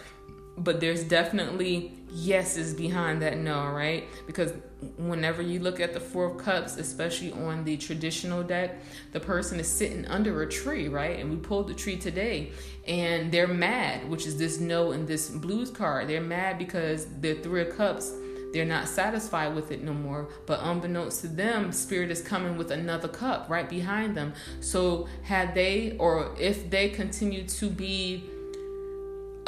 [0.59, 4.05] but there's definitely yeses behind that no, right?
[4.27, 4.53] Because
[4.97, 8.79] whenever you look at the Four of Cups, especially on the traditional deck,
[9.13, 11.19] the person is sitting under a tree, right?
[11.19, 12.53] And we pulled the tree today,
[12.87, 16.09] and they're mad, which is this no and this blues card.
[16.09, 18.13] They're mad because the Three of Cups.
[18.51, 22.71] They're not satisfied with it no more, but unbeknownst to them, Spirit is coming with
[22.71, 24.33] another cup right behind them.
[24.61, 28.25] So, had they, or if they continue to be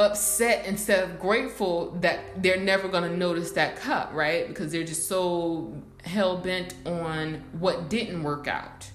[0.01, 4.49] upset instead of grateful that they're never going to notice that cup, right?
[4.49, 5.73] Because they're just so
[6.05, 8.91] hell bent on what didn't work out,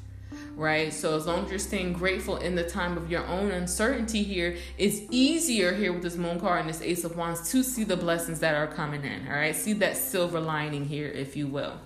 [0.55, 0.91] right?
[0.93, 4.57] So as long as you're staying grateful in the time of your own uncertainty here,
[4.77, 7.97] it's easier here with this moon card and this ace of wands to see the
[7.97, 9.55] blessings that are coming in, all right?
[9.55, 11.79] See that silver lining here, if you will.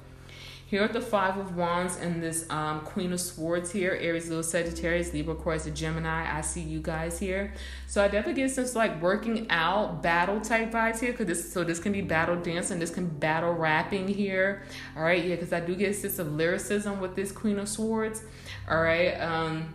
[0.69, 4.43] Here at the Five of Wands and this um, Queen of Swords here, Aries, Leo,
[4.43, 6.31] Sagittarius, Libra, Aquarius, Gemini.
[6.31, 7.55] I see you guys here.
[7.87, 11.11] So I definitely get some like working out battle type vibes here.
[11.13, 14.61] Cause this, so this can be battle dancing, this can be battle rapping here.
[14.95, 17.67] All right, yeah, because I do get a sense of lyricism with this Queen of
[17.67, 18.21] Swords.
[18.69, 19.73] All right, um,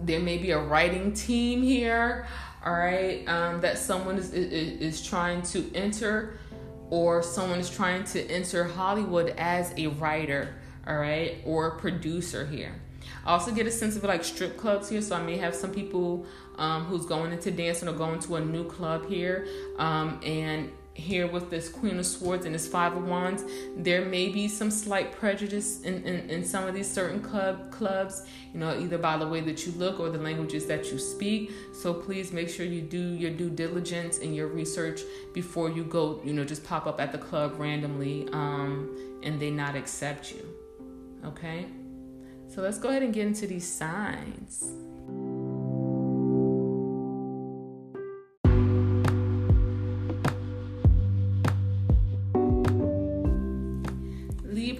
[0.00, 2.26] there may be a writing team here.
[2.66, 6.40] All right, um, that someone is, is is trying to enter
[6.90, 10.54] or someone is trying to enter Hollywood as a writer,
[10.86, 12.74] all right, or producer here.
[13.24, 15.72] I also get a sense of like strip clubs here, so I may have some
[15.72, 16.26] people
[16.56, 19.46] um, who's going into dancing or going to a new club here,
[19.78, 23.44] um, and here with this Queen of Swords and this Five of Wands,
[23.76, 28.26] there may be some slight prejudice in, in, in, some of these certain club clubs,
[28.52, 31.50] you know, either by the way that you look or the languages that you speak.
[31.72, 35.00] So please make sure you do your due diligence and your research
[35.32, 39.50] before you go, you know, just pop up at the club randomly um, and they
[39.50, 40.46] not accept you.
[41.24, 41.66] Okay?
[42.48, 44.64] So let's go ahead and get into these signs.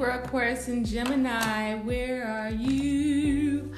[0.01, 3.71] Libra, Aquarius, and Gemini, where are you?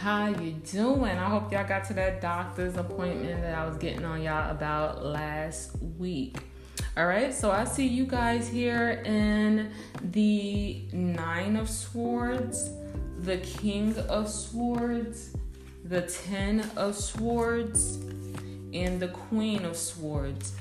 [0.00, 1.12] How you doing?
[1.18, 5.04] I hope y'all got to that doctor's appointment that I was getting on y'all about
[5.04, 6.38] last week.
[6.96, 9.70] All right, so I see you guys here in
[10.02, 12.72] the Nine of Swords,
[13.20, 15.36] the King of Swords,
[15.84, 17.98] the Ten of Swords,
[18.74, 20.56] and the Queen of Swords.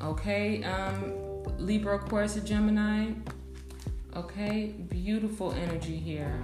[0.00, 1.12] Okay, um,
[1.58, 3.14] Libra, Aquarius, and Gemini
[4.14, 6.38] Okay, beautiful energy here.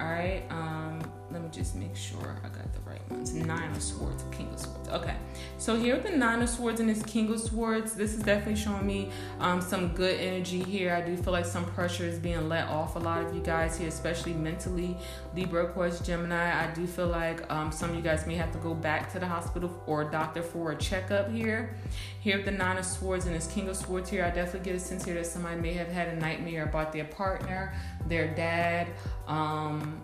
[0.00, 1.00] All right, um,
[1.36, 3.34] let me just make sure I got the right ones.
[3.34, 4.88] Nine of Swords, King of Swords.
[4.88, 5.14] Okay,
[5.58, 8.56] so here with the Nine of Swords and this King of Swords, this is definitely
[8.56, 10.94] showing me um, some good energy here.
[10.94, 13.76] I do feel like some pressure is being let off a lot of you guys
[13.76, 14.96] here, especially mentally.
[15.34, 16.64] Libra, Aquarius, Gemini.
[16.64, 19.18] I do feel like um, some of you guys may have to go back to
[19.18, 21.74] the hospital or doctor for a checkup here.
[22.20, 24.74] Here with the Nine of Swords and this King of Swords here, I definitely get
[24.74, 27.74] a sense here that somebody may have had a nightmare about their partner,
[28.08, 28.88] their dad,
[29.28, 30.00] um,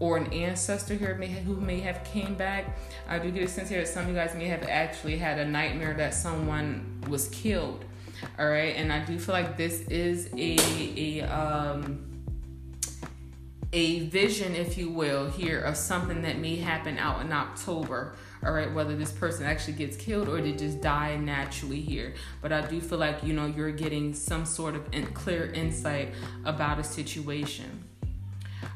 [0.00, 2.78] or an ancestor here may who may have came back.
[3.08, 5.38] I do get a sense here that some of you guys may have actually had
[5.38, 7.84] a nightmare that someone was killed.
[8.38, 10.56] All right, and I do feel like this is a
[10.96, 12.04] a um
[13.72, 18.14] a vision, if you will, here of something that may happen out in October.
[18.44, 22.14] All right, whether this person actually gets killed or they just die naturally here.
[22.40, 26.14] But I do feel like you know you're getting some sort of in- clear insight
[26.44, 27.87] about a situation.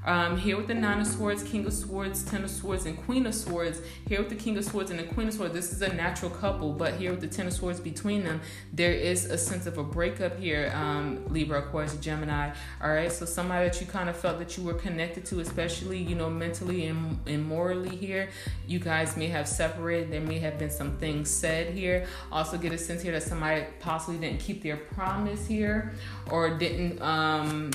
[0.04, 3.24] Um, here with the Nine of Swords, King of Swords, Ten of Swords, and Queen
[3.24, 3.80] of Swords.
[4.08, 6.30] Here with the King of Swords and the Queen of Swords, this is a natural
[6.30, 8.40] couple, but here with the Ten of Swords between them,
[8.72, 12.50] there is a sense of a breakup here, um, Libra, Aquarius, Gemini.
[12.82, 15.98] All right, so somebody that you kind of felt that you were connected to, especially,
[15.98, 18.28] you know, mentally and, and morally here,
[18.66, 20.10] you guys may have separated.
[20.10, 22.08] There may have been some things said here.
[22.32, 25.92] Also, get a sense here that somebody possibly didn't keep their promise here
[26.28, 27.00] or didn't.
[27.00, 27.70] Um,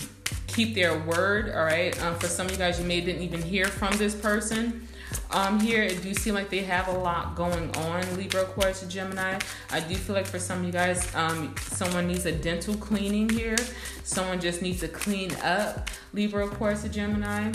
[0.58, 1.54] keep their word.
[1.54, 1.94] All right.
[2.04, 4.88] Um, for some of you guys, you may didn't even hear from this person.
[5.30, 8.18] Um, here it do seem like they have a lot going on.
[8.18, 9.40] Libra, Aquarius, Gemini.
[9.70, 13.30] I do feel like for some of you guys, um, someone needs a dental cleaning
[13.30, 13.56] here.
[14.04, 15.92] Someone just needs to clean up.
[16.12, 17.52] Libra, Aquarius, Gemini.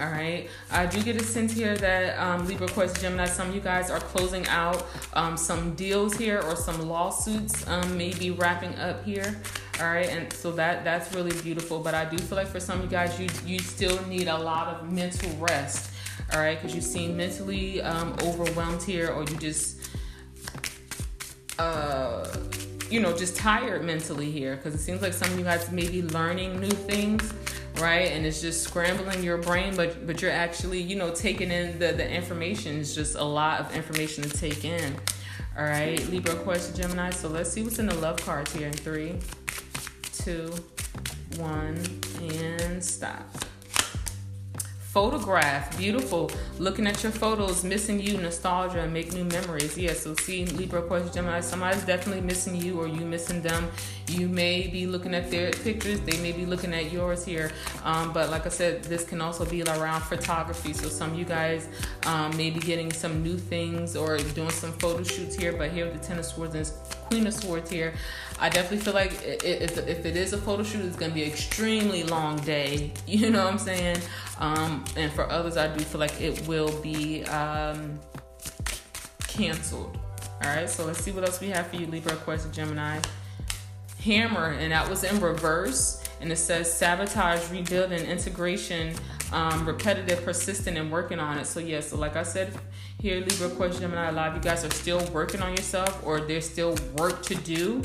[0.00, 0.48] All right.
[0.70, 3.90] I do get a sense here that um, Libra, Aquarius, Gemini, some of you guys
[3.90, 9.36] are closing out um, some deals here or some lawsuits um, maybe wrapping up here.
[9.78, 10.08] All right.
[10.08, 11.80] And so that that's really beautiful.
[11.80, 14.38] But I do feel like for some of you guys, you, you still need a
[14.38, 15.92] lot of mental rest.
[16.32, 16.58] All right.
[16.58, 19.76] Because you seem mentally um, overwhelmed here or you just.
[21.58, 22.26] Uh,
[22.90, 25.88] you know, just tired mentally here because it seems like some of you guys may
[25.88, 27.32] be learning new things,
[27.80, 28.12] right?
[28.12, 31.92] And it's just scrambling your brain, but but you're actually, you know, taking in the
[31.92, 32.80] the information.
[32.80, 34.96] It's just a lot of information to take in.
[35.56, 37.10] All right, Libra, Aquarius, Gemini.
[37.10, 39.18] So let's see what's in the love cards here in three,
[40.12, 40.54] two,
[41.36, 41.78] one,
[42.20, 43.26] and stop
[44.90, 46.28] photograph beautiful
[46.58, 50.80] looking at your photos missing you nostalgia and make new memories yeah so see libra
[50.80, 53.70] aquarius gemini somebody's definitely missing you or you missing them
[54.10, 57.50] you may be looking at their pictures they may be looking at yours here
[57.84, 61.24] um, but like i said this can also be around photography so some of you
[61.24, 61.68] guys
[62.06, 65.86] um, may be getting some new things or doing some photo shoots here but here
[65.86, 66.70] with the ten of swords and
[67.08, 67.94] queen of swords here
[68.42, 72.04] I definitely feel like if, it is a photo shoot, it's gonna be an extremely
[72.04, 72.90] long day.
[73.06, 73.98] You know what I'm saying?
[74.38, 78.00] Um, and for others, I do feel like it will be um,
[79.28, 79.98] canceled.
[80.42, 82.98] All right, so let's see what else we have for you, Libra, Aquarius, Gemini.
[84.00, 88.94] Hammer, and that was in reverse, and it says sabotage, rebuild, and integration,
[89.32, 91.46] um, repetitive, persistent, and working on it.
[91.46, 92.52] So yeah, so like I said
[93.00, 96.20] here, Libra, Aquarius, Gemini, a lot of you guys are still working on yourself, or
[96.20, 97.82] there's still work to do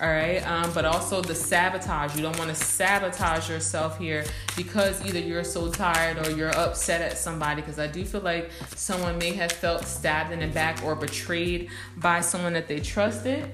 [0.00, 0.46] all right?
[0.46, 2.14] Um, but also the sabotage.
[2.16, 4.24] You don't want to sabotage yourself here
[4.56, 8.50] because either you're so tired or you're upset at somebody because i do feel like
[8.74, 13.50] someone may have felt stabbed in the back or betrayed by someone that they trusted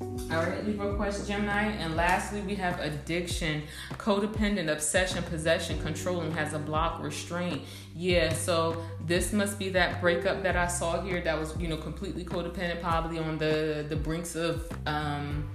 [0.00, 1.70] all right, Libra Aquarius, Gemini.
[1.72, 7.62] And lastly, we have addiction, codependent, obsession, possession, controlling, has a block, restraint.
[7.94, 11.76] Yeah, so this must be that breakup that I saw here that was, you know,
[11.76, 15.48] completely codependent, probably on the the brinks of um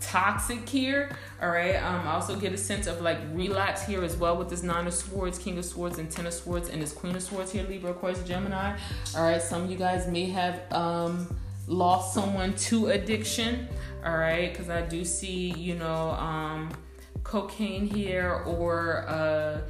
[0.00, 1.16] toxic here.
[1.40, 1.76] All right.
[1.76, 4.86] Um, I also get a sense of like relapse here as well with this Nine
[4.86, 7.66] of Swords, King of Swords, and Ten of Swords, and this Queen of Swords here,
[7.66, 8.76] Libra, Aquarius, Gemini.
[9.16, 9.40] All right.
[9.40, 11.34] Some of you guys may have um,
[11.66, 13.68] lost someone to addiction.
[14.04, 14.52] All right.
[14.52, 16.70] Because I do see, you know, um,
[17.22, 19.04] cocaine here or.
[19.08, 19.60] Uh,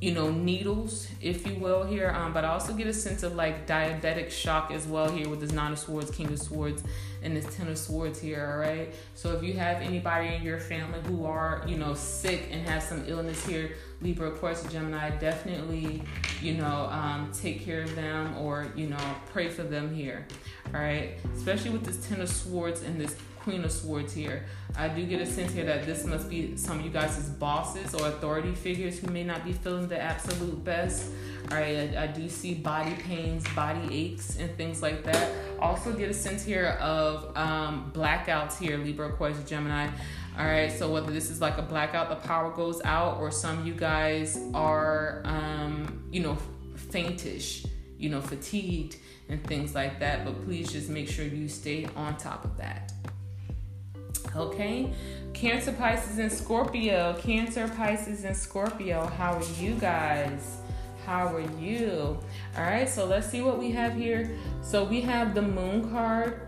[0.00, 2.10] you know, needles, if you will, here.
[2.10, 5.40] Um, but I also get a sense of like diabetic shock as well here with
[5.40, 6.82] this Nine of Swords, King of Swords,
[7.22, 8.94] and this Ten of Swords here, all right?
[9.14, 12.82] So if you have anybody in your family who are, you know, sick and have
[12.82, 16.02] some illness here, Libra, Aquarius, Gemini, definitely,
[16.40, 20.26] you know, um, take care of them or, you know, pray for them here,
[20.74, 21.18] all right?
[21.36, 24.44] Especially with this Ten of Swords and this Queen of Swords here.
[24.76, 27.94] I do get a sense here that this must be some of you guys' bosses
[27.94, 31.10] or authority figures who may not be feeling the absolute best.
[31.50, 35.32] All right, I, I do see body pains, body aches, and things like that.
[35.58, 39.88] Also get a sense here of um, blackouts here, Libra, Aquarius, Gemini.
[40.38, 43.66] All right, so whether this is like a blackout, the power goes out, or some
[43.66, 46.38] you guys are, um, you know,
[46.76, 47.66] faintish,
[47.98, 48.96] you know, fatigued
[49.28, 50.24] and things like that.
[50.24, 52.92] But please just make sure you stay on top of that.
[54.36, 54.92] Okay,
[55.32, 57.16] Cancer, Pisces, and Scorpio.
[57.20, 59.06] Cancer, Pisces, and Scorpio.
[59.06, 60.58] How are you guys?
[61.06, 62.18] How are you?
[62.56, 64.38] All right, so let's see what we have here.
[64.62, 66.46] So we have the Moon card.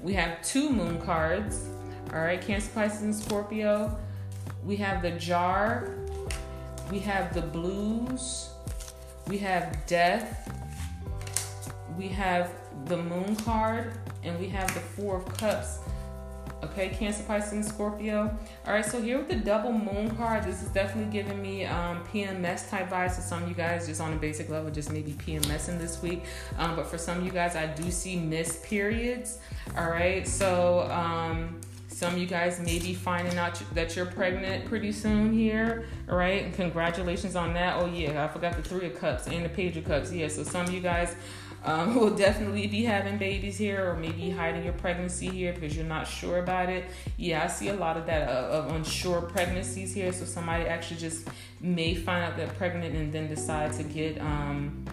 [0.00, 1.68] We have two Moon cards.
[2.12, 3.96] All right, Cancer, Pisces, and Scorpio.
[4.64, 5.94] We have the Jar.
[6.90, 8.50] We have the Blues.
[9.28, 10.52] We have Death.
[11.96, 12.50] We have
[12.86, 13.92] the Moon card.
[14.24, 15.78] And we have the Four of Cups.
[16.64, 18.36] Okay, Cancer, Pisces, and Scorpio.
[18.66, 22.04] All right, so here with the double moon card, this is definitely giving me um,
[22.12, 23.16] PMS type vibes.
[23.16, 26.22] So some of you guys, just on a basic level, just maybe PMSing this week.
[26.58, 29.38] Um, but for some of you guys, I do see missed periods.
[29.76, 34.64] All right, so um, some of you guys may be finding out that you're pregnant
[34.66, 35.86] pretty soon here.
[36.08, 37.82] All right, and congratulations on that.
[37.82, 40.12] Oh yeah, I forgot the Three of Cups and the Page of Cups.
[40.12, 41.16] Yeah, so some of you guys
[41.64, 45.84] um, will definitely be having babies here or maybe hiding your pregnancy here because you're
[45.84, 46.84] not sure about it.
[47.16, 50.12] Yeah, I see a lot of that uh, of unsure pregnancies here.
[50.12, 51.28] So somebody actually just
[51.60, 54.84] may find out they're pregnant and then decide to get um,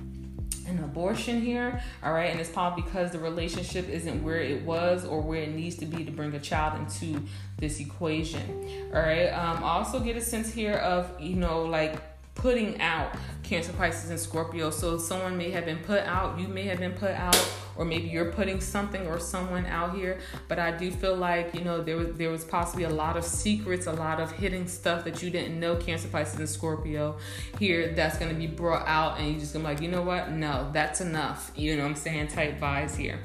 [0.67, 1.81] an abortion here.
[2.03, 5.55] All right, and it's probably because the relationship isn't where it was or where it
[5.55, 7.23] needs to be to bring a child into
[7.57, 8.89] this equation.
[8.93, 11.99] All right, um, also get a sense here of you know like
[12.41, 14.69] putting out Cancer, Pisces, and Scorpio.
[14.69, 17.35] So someone may have been put out, you may have been put out,
[17.75, 20.19] or maybe you're putting something or someone out here.
[20.47, 23.25] But I do feel like you know there was there was possibly a lot of
[23.25, 27.17] secrets, a lot of hidden stuff that you didn't know, Cancer, Pisces, and Scorpio.
[27.57, 30.31] Here, that's gonna be brought out, and you just gonna be like, you know what?
[30.31, 31.51] No, that's enough.
[31.55, 32.27] You know what I'm saying?
[32.27, 33.19] Type vibes here.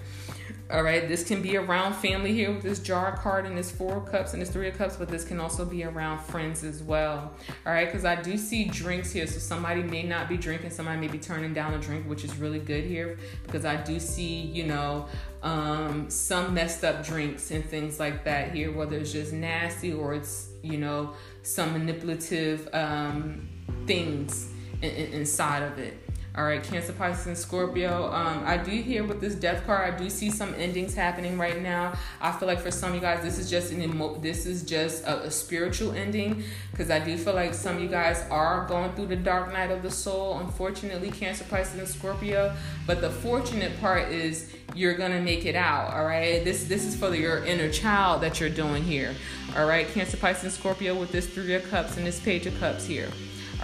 [0.71, 3.99] All right, this can be around family here with this jar card and this four
[3.99, 6.83] of cups and this three of cups, but this can also be around friends as
[6.83, 7.35] well.
[7.67, 10.99] All right, because I do see drinks here, so somebody may not be drinking, somebody
[10.99, 14.41] may be turning down a drink, which is really good here because I do see,
[14.41, 15.07] you know,
[15.43, 20.15] um, some messed up drinks and things like that here, whether it's just nasty or
[20.15, 21.13] it's, you know,
[21.43, 23.47] some manipulative um,
[23.87, 24.51] things
[24.81, 26.04] in, in, inside of it.
[26.37, 28.13] All right, Cancer, Pisces, and Scorpio.
[28.13, 31.63] Um, I do hear with this death card, I do see some endings happening right
[31.63, 31.97] now.
[32.21, 34.65] I feel like for some of you guys, this is just an emo- this is
[34.65, 38.67] just a, a spiritual ending because I do feel like some of you guys are
[38.67, 40.39] going through the dark night of the soul.
[40.39, 42.53] Unfortunately, Cancer, Pisces, and Scorpio.
[42.85, 45.95] But the fortunate part is you're gonna make it out.
[45.95, 49.15] All right, this this is for your inner child that you're doing here.
[49.57, 52.59] All right, Cancer, Pisces, and Scorpio with this Three of Cups and this Page of
[52.59, 53.09] Cups here.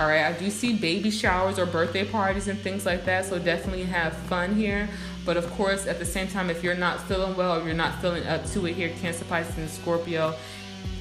[0.01, 3.38] All right, I do see baby showers or birthday parties and things like that, so
[3.38, 4.88] definitely have fun here.
[5.26, 8.01] But of course, at the same time, if you're not feeling well or you're not
[8.01, 10.34] feeling up to it here, Cancer, Pisces, and Scorpio,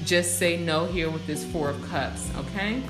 [0.04, 2.82] just say no here with this Four of Cups, okay?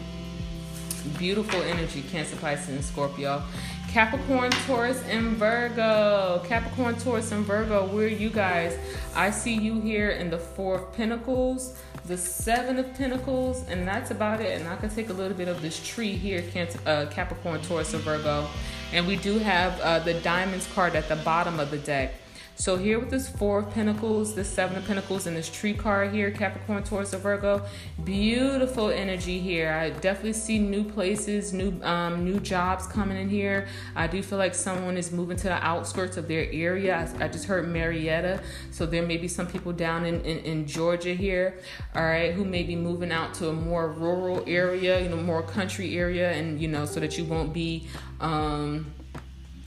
[1.17, 3.45] Beautiful energy, Cancer, Pisces, and Scorpio.
[3.89, 6.43] Capricorn, Taurus, and Virgo.
[6.45, 8.77] Capricorn, Taurus, and Virgo, where are you guys?
[9.15, 14.11] I see you here in the Four of Pentacles the Seven of Pentacles, and that's
[14.11, 14.59] about it.
[14.59, 16.43] And I can take a little bit of this tree here,
[16.87, 18.49] uh, Capricorn, Taurus, and Virgo.
[18.93, 22.15] And we do have uh, the Diamonds card at the bottom of the deck.
[22.61, 26.13] So here with this Four of Pentacles, this Seven of Pentacles, and this Tree card
[26.13, 27.65] here, Capricorn, Taurus, or Virgo,
[28.05, 29.73] beautiful energy here.
[29.73, 33.67] I definitely see new places, new um, new jobs coming in here.
[33.97, 37.11] I do feel like someone is moving to the outskirts of their area.
[37.19, 40.67] I, I just heard Marietta, so there may be some people down in, in, in
[40.67, 41.61] Georgia here,
[41.95, 45.43] all right, who may be moving out to a more rural area, you know, more
[45.43, 47.89] country area, and you know, so that you won't be
[48.21, 48.93] um,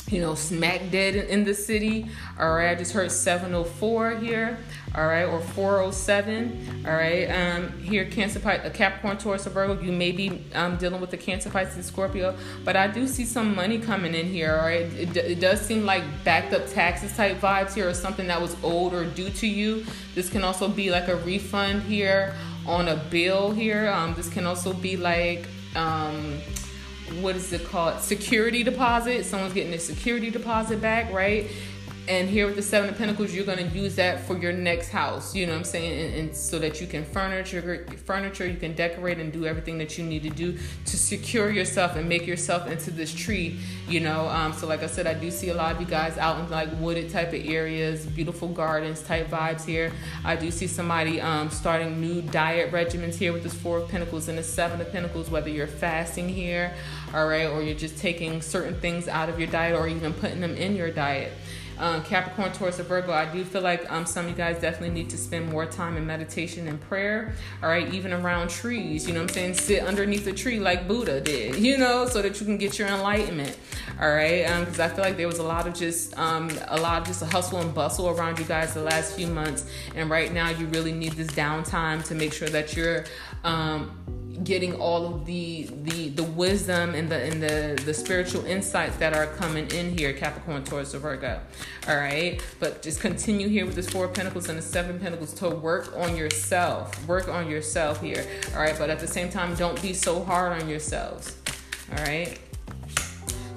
[0.10, 2.08] you know, smack dead in the city.
[2.40, 4.58] All right, I just heard 704 here.
[4.96, 6.84] All right, or 407.
[6.86, 9.82] All right, um, here Cancer, Pi- Capricorn, Taurus, or Virgo.
[9.82, 13.56] You may be um, dealing with the Cancer, Pisces, Scorpio, but I do see some
[13.56, 14.58] money coming in here.
[14.58, 18.28] All right, it, it does seem like backed up taxes type vibes here, or something
[18.28, 19.86] that was owed or due to you.
[20.14, 22.36] This can also be like a refund here
[22.68, 23.90] on a bill here.
[23.90, 26.38] Um, this can also be like um,
[27.22, 28.02] what is it called?
[28.02, 29.26] Security deposit.
[29.26, 31.50] Someone's getting a security deposit back, right?
[32.08, 35.36] And here with the seven of pentacles you're to use that for your next house
[35.36, 36.06] you know what i'm saying?
[36.06, 39.98] And, and, so that you can furniture furniture you can decorate and do everything that
[39.98, 44.28] you need to do to secure yourself and make yourself into this tree you know?
[44.28, 46.50] Um, so like i said i do see a lot of you guys out in
[46.50, 49.92] like wooded type of areas beautiful gardens type vibes here.
[50.24, 54.28] I do see somebody um, starting new diet regimens here with this four of pentacles
[54.28, 56.74] and the seven of pentacles whether you're fasting here
[57.14, 60.42] all right or you're just taking certain things out of your diet or even putting
[60.42, 61.32] them in your diet
[61.80, 64.92] um, Capricorn, Taurus, or Virgo, I do feel like um, some of you guys definitely
[64.92, 67.34] need to spend more time in meditation and prayer.
[67.62, 69.54] All right, even around trees, you know what I'm saying?
[69.56, 72.88] Sit underneath a tree like Buddha did, you know, so that you can get your
[72.88, 73.58] enlightenment.
[74.00, 76.80] All right, because um, I feel like there was a lot of just um, a
[76.80, 80.10] lot of just a hustle and bustle around you guys the last few months, and
[80.10, 83.06] right now you really need this downtime to make sure that you're
[83.44, 83.92] um,
[84.44, 89.14] getting all of the the the wisdom and the and the the spiritual insights that
[89.14, 91.40] are coming in here capricorn taurus or virgo.
[91.88, 92.42] All right?
[92.60, 96.16] But just continue here with this four pentacles and the seven pentacles to work on
[96.16, 97.08] yourself.
[97.08, 98.26] Work on yourself here.
[98.54, 98.76] All right?
[98.78, 101.38] But at the same time don't be so hard on yourselves.
[101.92, 102.40] All right?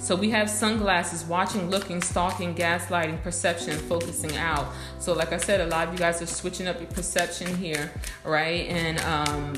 [0.07, 4.69] So we have sunglasses, watching, looking, stalking, gaslighting, perception, focusing out.
[5.01, 7.91] So like I said, a lot of you guys are switching up your perception here,
[8.23, 8.69] right?
[8.69, 9.55] And um,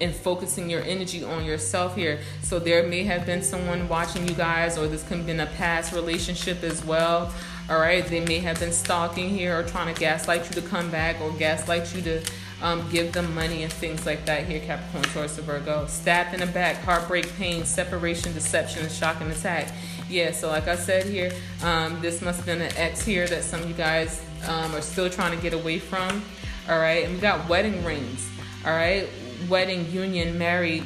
[0.00, 2.20] and focusing your energy on yourself here.
[2.42, 5.46] So there may have been someone watching you guys, or this could have been a
[5.46, 7.32] past relationship as well.
[7.70, 10.90] All right, they may have been stalking here or trying to gaslight you to come
[10.90, 12.22] back or gaslight you to
[12.62, 15.86] um, give them money and things like that here, Capricorn, Taurus, Virgo.
[15.86, 19.72] Stab in the back, heartbreak, pain, separation, deception, shock, and attack.
[20.08, 21.32] Yeah, so like I said here,
[21.62, 24.80] um, this must have been an ex here that some of you guys um, are
[24.80, 26.22] still trying to get away from.
[26.68, 28.28] All right, and we got wedding rings.
[28.64, 29.08] All right,
[29.48, 30.84] wedding union, married,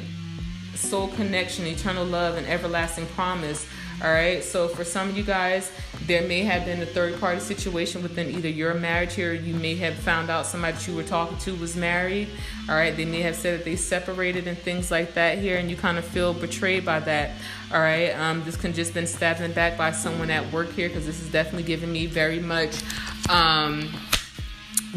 [0.75, 3.67] soul connection, eternal love, and everlasting promise.
[4.01, 4.41] All right.
[4.41, 5.71] So for some of you guys,
[6.05, 9.75] there may have been a third party situation within either your marriage here, you may
[9.75, 12.29] have found out somebody that you were talking to was married.
[12.69, 12.95] All right.
[12.95, 15.97] They may have said that they separated and things like that here, and you kind
[15.97, 17.31] of feel betrayed by that.
[17.73, 18.11] All right.
[18.11, 21.05] Um, this can just been stabbed in the back by someone at work here because
[21.05, 22.81] this is definitely giving me very much.
[23.29, 23.89] Um,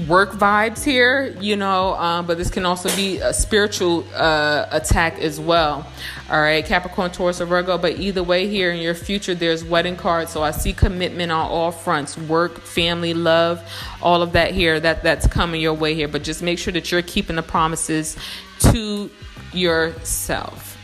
[0.08, 5.18] work vibes here, you know, um, but this can also be a spiritual uh, attack
[5.18, 5.86] as well.
[6.30, 7.76] All right, Capricorn, Taurus, or Virgo.
[7.76, 10.30] But either way, here in your future, there's wedding cards.
[10.30, 13.62] So I see commitment on all fronts: work, family, love,
[14.00, 14.80] all of that here.
[14.80, 16.08] That that's coming your way here.
[16.08, 18.16] But just make sure that you're keeping the promises
[18.60, 19.10] to
[19.52, 20.78] yourself.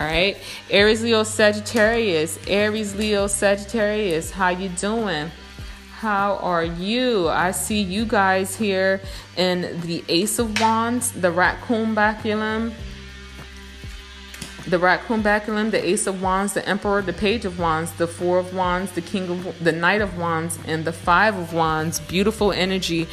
[0.00, 0.36] All right,
[0.70, 2.36] Aries, Leo, Sagittarius.
[2.48, 4.32] Aries, Leo, Sagittarius.
[4.32, 5.30] How you doing?
[6.04, 7.28] How are you?
[7.30, 9.00] I see you guys here
[9.38, 12.74] in the Ace of Wands, the Raccoon Baculum,
[14.66, 18.38] the Raccoon Baculum, the Ace of Wands, the Emperor, the Page of Wands, the Four
[18.38, 22.00] of Wands, the King of the Knight of Wands, and the Five of Wands.
[22.00, 23.08] Beautiful energy,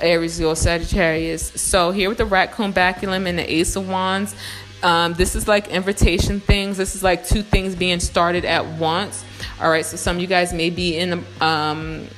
[0.00, 1.52] Aries, Leo, Sagittarius.
[1.60, 4.34] So here with the Raccoon Baculum and the Ace of Wands,
[4.82, 6.76] um, this is like invitation things.
[6.76, 9.24] This is like two things being started at once.
[9.60, 12.08] All right, so some of you guys may be in the um,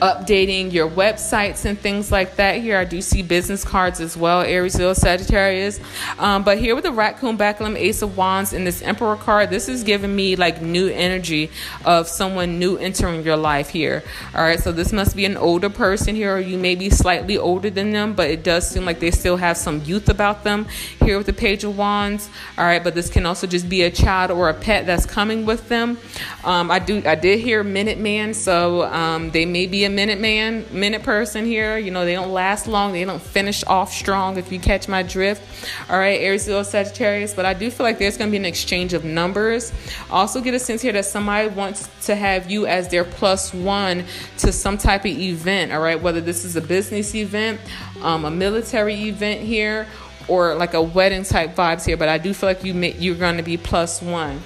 [0.00, 2.60] updating your websites and things like that.
[2.60, 5.80] Here, I do see business cards as well, Aries, Leo, Sagittarius.
[6.18, 9.68] Um, but here with the Raccoon Baculum Ace of Wands and this Emperor card, this
[9.68, 11.50] is giving me like new energy
[11.84, 14.02] of someone new entering your life here.
[14.34, 17.38] All right, so this must be an older person here, or you may be slightly
[17.38, 20.66] older than them, but it does seem like they still have some youth about them
[21.02, 22.28] here with the Page of Wands.
[22.58, 25.46] All right, but this can also just be a child or a pet that's coming
[25.46, 25.98] with them.
[26.44, 30.66] Um, I do, I did hear Minuteman, so um, they may be a minute man,
[30.70, 31.78] minute person here.
[31.78, 32.92] You know, they don't last long.
[32.92, 35.42] They don't finish off strong, if you catch my drift.
[35.88, 37.32] All right, Aries, Leo, Sagittarius.
[37.32, 39.72] But I do feel like there's going to be an exchange of numbers.
[40.10, 44.04] Also, get a sense here that somebody wants to have you as their plus one
[44.38, 45.72] to some type of event.
[45.72, 47.60] All right, whether this is a business event,
[48.02, 49.86] um, a military event here,
[50.28, 51.96] or like a wedding type vibes here.
[51.96, 54.42] But I do feel like you may, you're going to be plus one.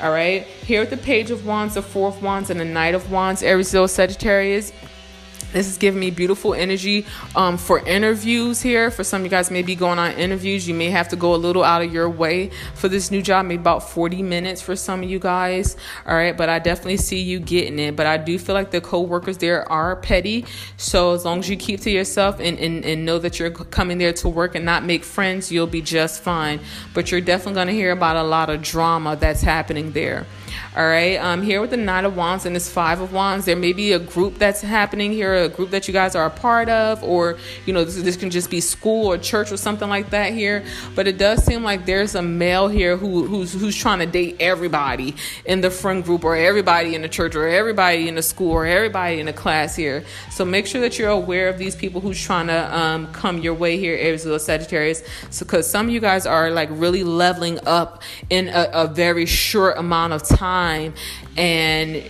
[0.00, 0.44] All right.
[0.44, 3.42] Here with the Page of Wands, the Four of Wands, and the Knight of Wands,
[3.42, 4.72] Aries, Leo, Sagittarius.
[5.52, 8.90] This is giving me beautiful energy um, for interviews here.
[8.90, 10.68] For some of you guys may be going on interviews.
[10.68, 13.46] You may have to go a little out of your way for this new job,
[13.46, 15.76] maybe about 40 minutes for some of you guys.
[16.06, 17.96] All right, but I definitely see you getting it.
[17.96, 20.44] But I do feel like the co-workers there are petty.
[20.76, 23.96] So as long as you keep to yourself and, and, and know that you're coming
[23.96, 26.60] there to work and not make friends, you'll be just fine.
[26.92, 30.26] But you're definitely going to hear about a lot of drama that's happening there.
[30.76, 31.16] All right.
[31.16, 33.92] Um, here with the Nine of Wands and this Five of Wands, there may be
[33.92, 37.38] a group that's happening here, a group that you guys are a part of, or
[37.66, 40.64] you know, this, this can just be school or church or something like that here.
[40.94, 44.36] But it does seem like there's a male here who who's who's trying to date
[44.40, 48.52] everybody in the friend group, or everybody in the church, or everybody in the school,
[48.52, 50.04] or everybody in the class here.
[50.30, 53.54] So make sure that you're aware of these people who's trying to um, come your
[53.54, 55.02] way here, Aries, Leo, Sagittarius.
[55.30, 59.26] So because some of you guys are like really leveling up in a, a very
[59.26, 60.94] short amount of time time
[61.36, 62.08] and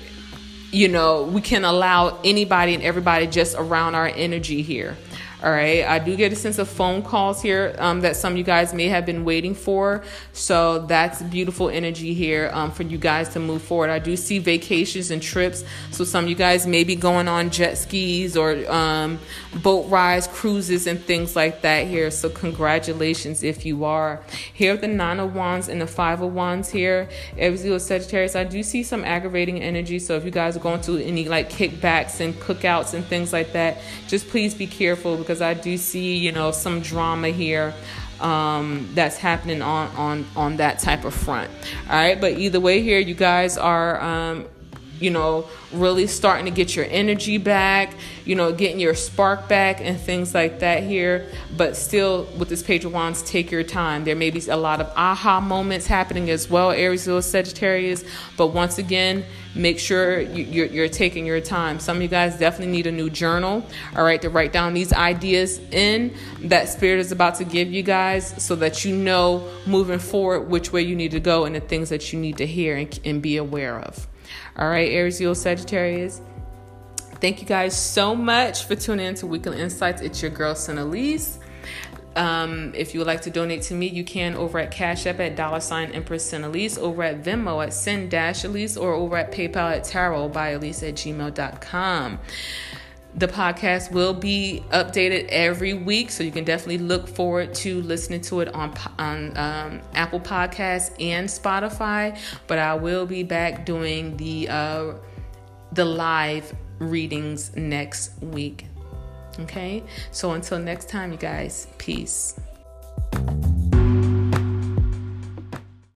[0.71, 4.97] you know we can allow anybody and everybody just around our energy here
[5.41, 5.85] all right.
[5.85, 8.75] I do get a sense of phone calls here um, that some of you guys
[8.75, 10.03] may have been waiting for.
[10.33, 13.89] So that's beautiful energy here um, for you guys to move forward.
[13.89, 15.63] I do see vacations and trips.
[15.93, 19.21] So some of you guys may be going on jet skis or um,
[19.63, 22.11] boat rides, cruises, and things like that here.
[22.11, 24.21] So congratulations if you are.
[24.53, 27.09] Here with the Nine of Wands and the Five of Wands here.
[27.37, 30.01] Every Sagittarius, I do see some aggravating energy.
[30.01, 33.53] So if you guys are going to any like kickbacks and cookouts and things like
[33.53, 33.79] that,
[34.09, 37.75] just please be careful because I do see, you know, some drama here
[38.19, 41.51] um, that's happening on on on that type of front.
[41.87, 44.01] All right, but either way, here you guys are.
[44.01, 44.47] Um,
[45.01, 47.95] you know, really starting to get your energy back,
[48.25, 51.29] you know, getting your spark back and things like that here.
[51.57, 54.05] But still, with this Page of Wands, take your time.
[54.05, 58.05] There may be a lot of aha moments happening as well, Aries, Leo, Sagittarius.
[58.37, 59.25] But once again,
[59.55, 61.81] make sure you're, you're taking your time.
[61.81, 63.65] Some of you guys definitely need a new journal,
[63.97, 67.83] all right, to write down these ideas in that Spirit is about to give you
[67.83, 71.61] guys so that you know moving forward which way you need to go and the
[71.61, 74.07] things that you need to hear and, and be aware of.
[74.57, 76.21] All right, Aries, Leo, Sagittarius.
[77.21, 80.03] Thank you guys so much for tuning in to Weekly Insights.
[80.03, 81.39] It's your girl, Sinalise.
[82.19, 85.21] Um, if you would like to donate to me, you can over at Cash App
[85.21, 89.31] at dollar sign Empress Elise, over at Venmo at Send Dash Elise, or over at
[89.31, 92.19] PayPal at Tarot by Elise at gmail.com.
[93.15, 98.21] The podcast will be updated every week, so you can definitely look forward to listening
[98.23, 102.19] to it on on um, Apple Podcasts and Spotify.
[102.47, 104.93] But I will be back doing the uh,
[105.73, 108.67] the live readings next week.
[109.41, 112.39] Okay, so until next time, you guys, peace.